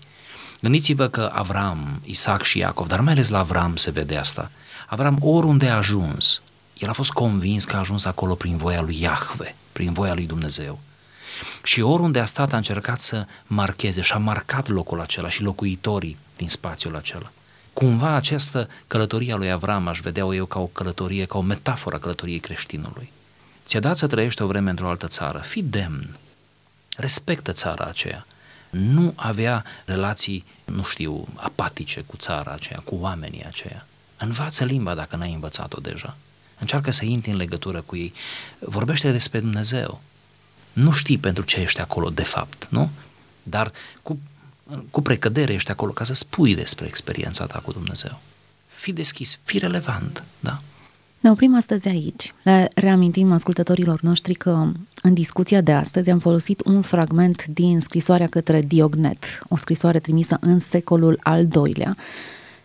Gândiți-vă 0.62 1.08
că 1.08 1.32
Avram, 1.34 2.02
Isaac 2.04 2.44
și 2.44 2.58
Iacov, 2.58 2.88
dar 2.88 3.00
mai 3.00 3.14
ales 3.14 3.30
la 3.30 3.40
Avram 3.40 3.76
se 3.76 3.92
vede 3.92 4.18
asta, 4.18 4.52
Avram 4.88 5.18
oriunde 5.22 5.70
a 5.70 5.76
ajuns, 5.76 6.42
el 6.78 6.90
a 6.90 6.94
fost 6.94 7.12
convins 7.12 7.66
că 7.66 7.76
a 7.76 7.80
ajuns 7.80 8.06
acolo 8.06 8.36
prin 8.36 8.58
voia 8.58 8.82
lui 8.82 9.02
Iahve, 9.02 9.56
prin 9.72 9.94
voia 9.94 10.14
lui 10.14 10.26
Dumnezeu. 10.26 10.80
Și 11.64 11.82
oriunde 11.82 12.20
a 12.20 12.26
stat 12.26 12.54
a 12.54 12.58
încercat 12.58 13.00
să 13.00 13.26
marcheze 13.48 14.02
și 14.02 14.14
a 14.14 14.18
marcat 14.18 14.68
locul 14.68 15.02
acela 15.02 15.30
și 15.30 15.42
locuitorii 15.42 16.18
din 16.38 16.50
spațiul 16.50 16.96
acela. 16.96 17.32
Cumva 17.74 18.16
această 18.16 18.70
călătorie 18.88 19.34
a 19.34 19.36
lui 19.36 19.52
Avram 19.52 19.88
aș 19.88 20.00
vedea 20.00 20.24
eu 20.24 20.46
ca 20.46 20.60
o 20.60 20.66
călătorie, 20.66 21.26
ca 21.26 21.38
o 21.38 21.42
metaforă 21.42 21.96
a 21.96 22.00
călătoriei 22.00 22.40
creștinului. 22.40 23.12
Ți-a 23.66 23.80
dat 23.80 23.98
să 23.98 24.08
trăiești 24.08 24.42
o 24.42 24.48
vreme 24.48 24.70
într-o 24.70 24.90
altă 24.90 25.08
țară, 25.08 25.40
fii 25.40 25.64
demn, 25.64 26.18
respectă 26.96 27.52
țara 27.52 27.86
aceea, 27.86 28.26
nu 28.70 29.14
avea 29.16 29.64
relații, 29.86 30.46
nu 30.66 30.84
știu, 30.84 31.28
apatice 31.36 32.02
cu 32.02 32.18
țara 32.18 32.52
aceea, 32.52 32.82
cu 32.86 32.98
oamenii 33.00 33.46
aceea. 33.46 33.86
Învață 34.18 34.64
limba 34.64 34.94
dacă 34.94 35.16
n-ai 35.16 35.34
învățat-o 35.34 35.80
deja. 35.80 36.16
Încearcă 36.60 36.92
să 36.92 37.06
intri 37.06 37.32
în 37.32 37.38
legătură 37.38 37.82
cu 37.82 37.96
ei. 37.96 38.14
Vorbește 38.60 39.12
despre 39.12 39.40
Dumnezeu. 39.40 40.02
Nu 40.74 40.92
știi 40.92 41.18
pentru 41.18 41.44
ce 41.44 41.60
ești 41.60 41.82
acolo 41.82 42.10
de 42.10 42.24
fapt, 42.24 42.68
nu? 42.70 42.90
Dar 43.44 43.72
cu, 44.02 44.20
cu 44.92 45.02
precădere 45.02 45.54
ești 45.54 45.72
acolo 45.72 45.92
ca 45.92 46.04
să 46.04 46.14
spui 46.14 46.56
despre 46.56 46.86
experiența 46.86 47.46
ta 47.46 47.62
cu 47.66 47.72
Dumnezeu. 47.72 48.20
Fii 48.68 48.94
deschis, 48.94 49.40
fii 49.44 49.60
relevant, 49.60 50.24
da? 50.40 50.62
Ne 51.20 51.32
oprim 51.32 51.56
astăzi 51.56 51.88
aici. 51.88 52.34
Le 52.44 52.70
reamintim 52.76 53.32
ascultătorilor 53.32 54.02
noștri 54.02 54.34
că 54.34 54.72
în 55.02 55.14
discuția 55.14 55.62
de 55.62 55.72
astăzi 55.72 56.10
am 56.10 56.20
folosit 56.20 56.62
un 56.66 56.82
fragment 56.82 57.46
din 57.46 57.80
scrisoarea 57.80 58.28
către 58.28 58.62
Diognet, 58.62 59.42
o 59.50 59.56
scrisoare 59.56 60.00
trimisă 60.00 60.38
în 60.40 60.60
secolul 60.60 61.20
al 61.24 61.48
doilea, 61.48 61.98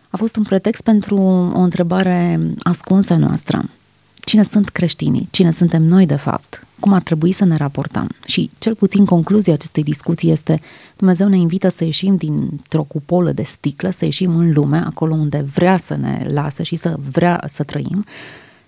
a 0.09 0.17
fost 0.17 0.35
un 0.35 0.43
pretext 0.43 0.81
pentru 0.81 1.17
o 1.55 1.59
întrebare 1.59 2.39
ascunsă 2.59 3.13
noastră. 3.13 3.69
Cine 4.15 4.43
sunt 4.43 4.69
creștinii? 4.69 5.27
Cine 5.31 5.51
suntem 5.51 5.83
noi, 5.83 6.05
de 6.05 6.15
fapt? 6.15 6.67
Cum 6.79 6.93
ar 6.93 7.01
trebui 7.01 7.31
să 7.31 7.45
ne 7.45 7.55
raportăm. 7.55 8.09
Și 8.25 8.49
cel 8.59 8.75
puțin 8.75 9.05
concluzia 9.05 9.53
acestei 9.53 9.83
discuții 9.83 10.31
este 10.31 10.61
Dumnezeu 10.97 11.27
ne 11.27 11.37
invită 11.37 11.69
să 11.69 11.83
ieșim 11.83 12.15
dintr-o 12.15 12.83
cupolă 12.83 13.31
de 13.31 13.43
sticlă, 13.43 13.89
să 13.89 14.05
ieșim 14.05 14.35
în 14.35 14.53
lume, 14.53 14.77
acolo 14.85 15.13
unde 15.13 15.45
vrea 15.53 15.77
să 15.77 15.95
ne 15.95 16.27
lasă 16.31 16.63
și 16.63 16.75
să 16.75 16.95
vrea 17.11 17.43
să 17.49 17.63
trăim 17.63 18.05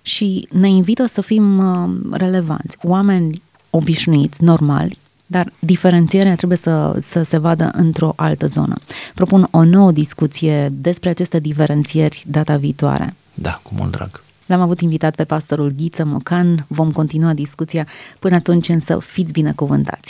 și 0.02 0.48
ne 0.52 0.70
invită 0.70 1.06
să 1.06 1.22
fim 1.22 1.58
uh, 1.58 1.90
relevanți, 2.12 2.78
oameni 2.82 3.42
obișnuiți, 3.70 4.44
normali, 4.44 4.98
dar 5.26 5.54
diferențierea 5.60 6.36
trebuie 6.36 6.58
să, 6.58 6.98
să 7.02 7.24
se 7.24 7.38
vadă 7.38 7.72
într-o 7.74 8.14
altă 8.16 8.48
zonă. 8.48 8.76
Propun 9.14 9.48
o 9.52 9.64
nouă 9.64 9.92
discuție 9.92 10.70
despre 10.72 11.10
aceste 11.10 11.40
diferențieri 11.40 12.24
data 12.28 12.58
viitoare. 12.58 13.16
Da, 13.34 13.60
cu 13.64 13.72
mult 13.78 13.92
drag. 13.92 14.24
L-am 14.52 14.62
avut 14.62 14.82
invitat 14.82 15.16
pe 15.16 15.24
pastorul 15.24 15.72
Ghiță 15.78 16.06
Mocan, 16.06 16.66
vom 16.68 16.92
continua 16.92 17.34
discuția. 17.34 17.88
Până 18.20 18.36
atunci 18.36 18.70
însă 18.70 19.00
fiți 19.00 19.34
binecuvântați! 19.34 20.10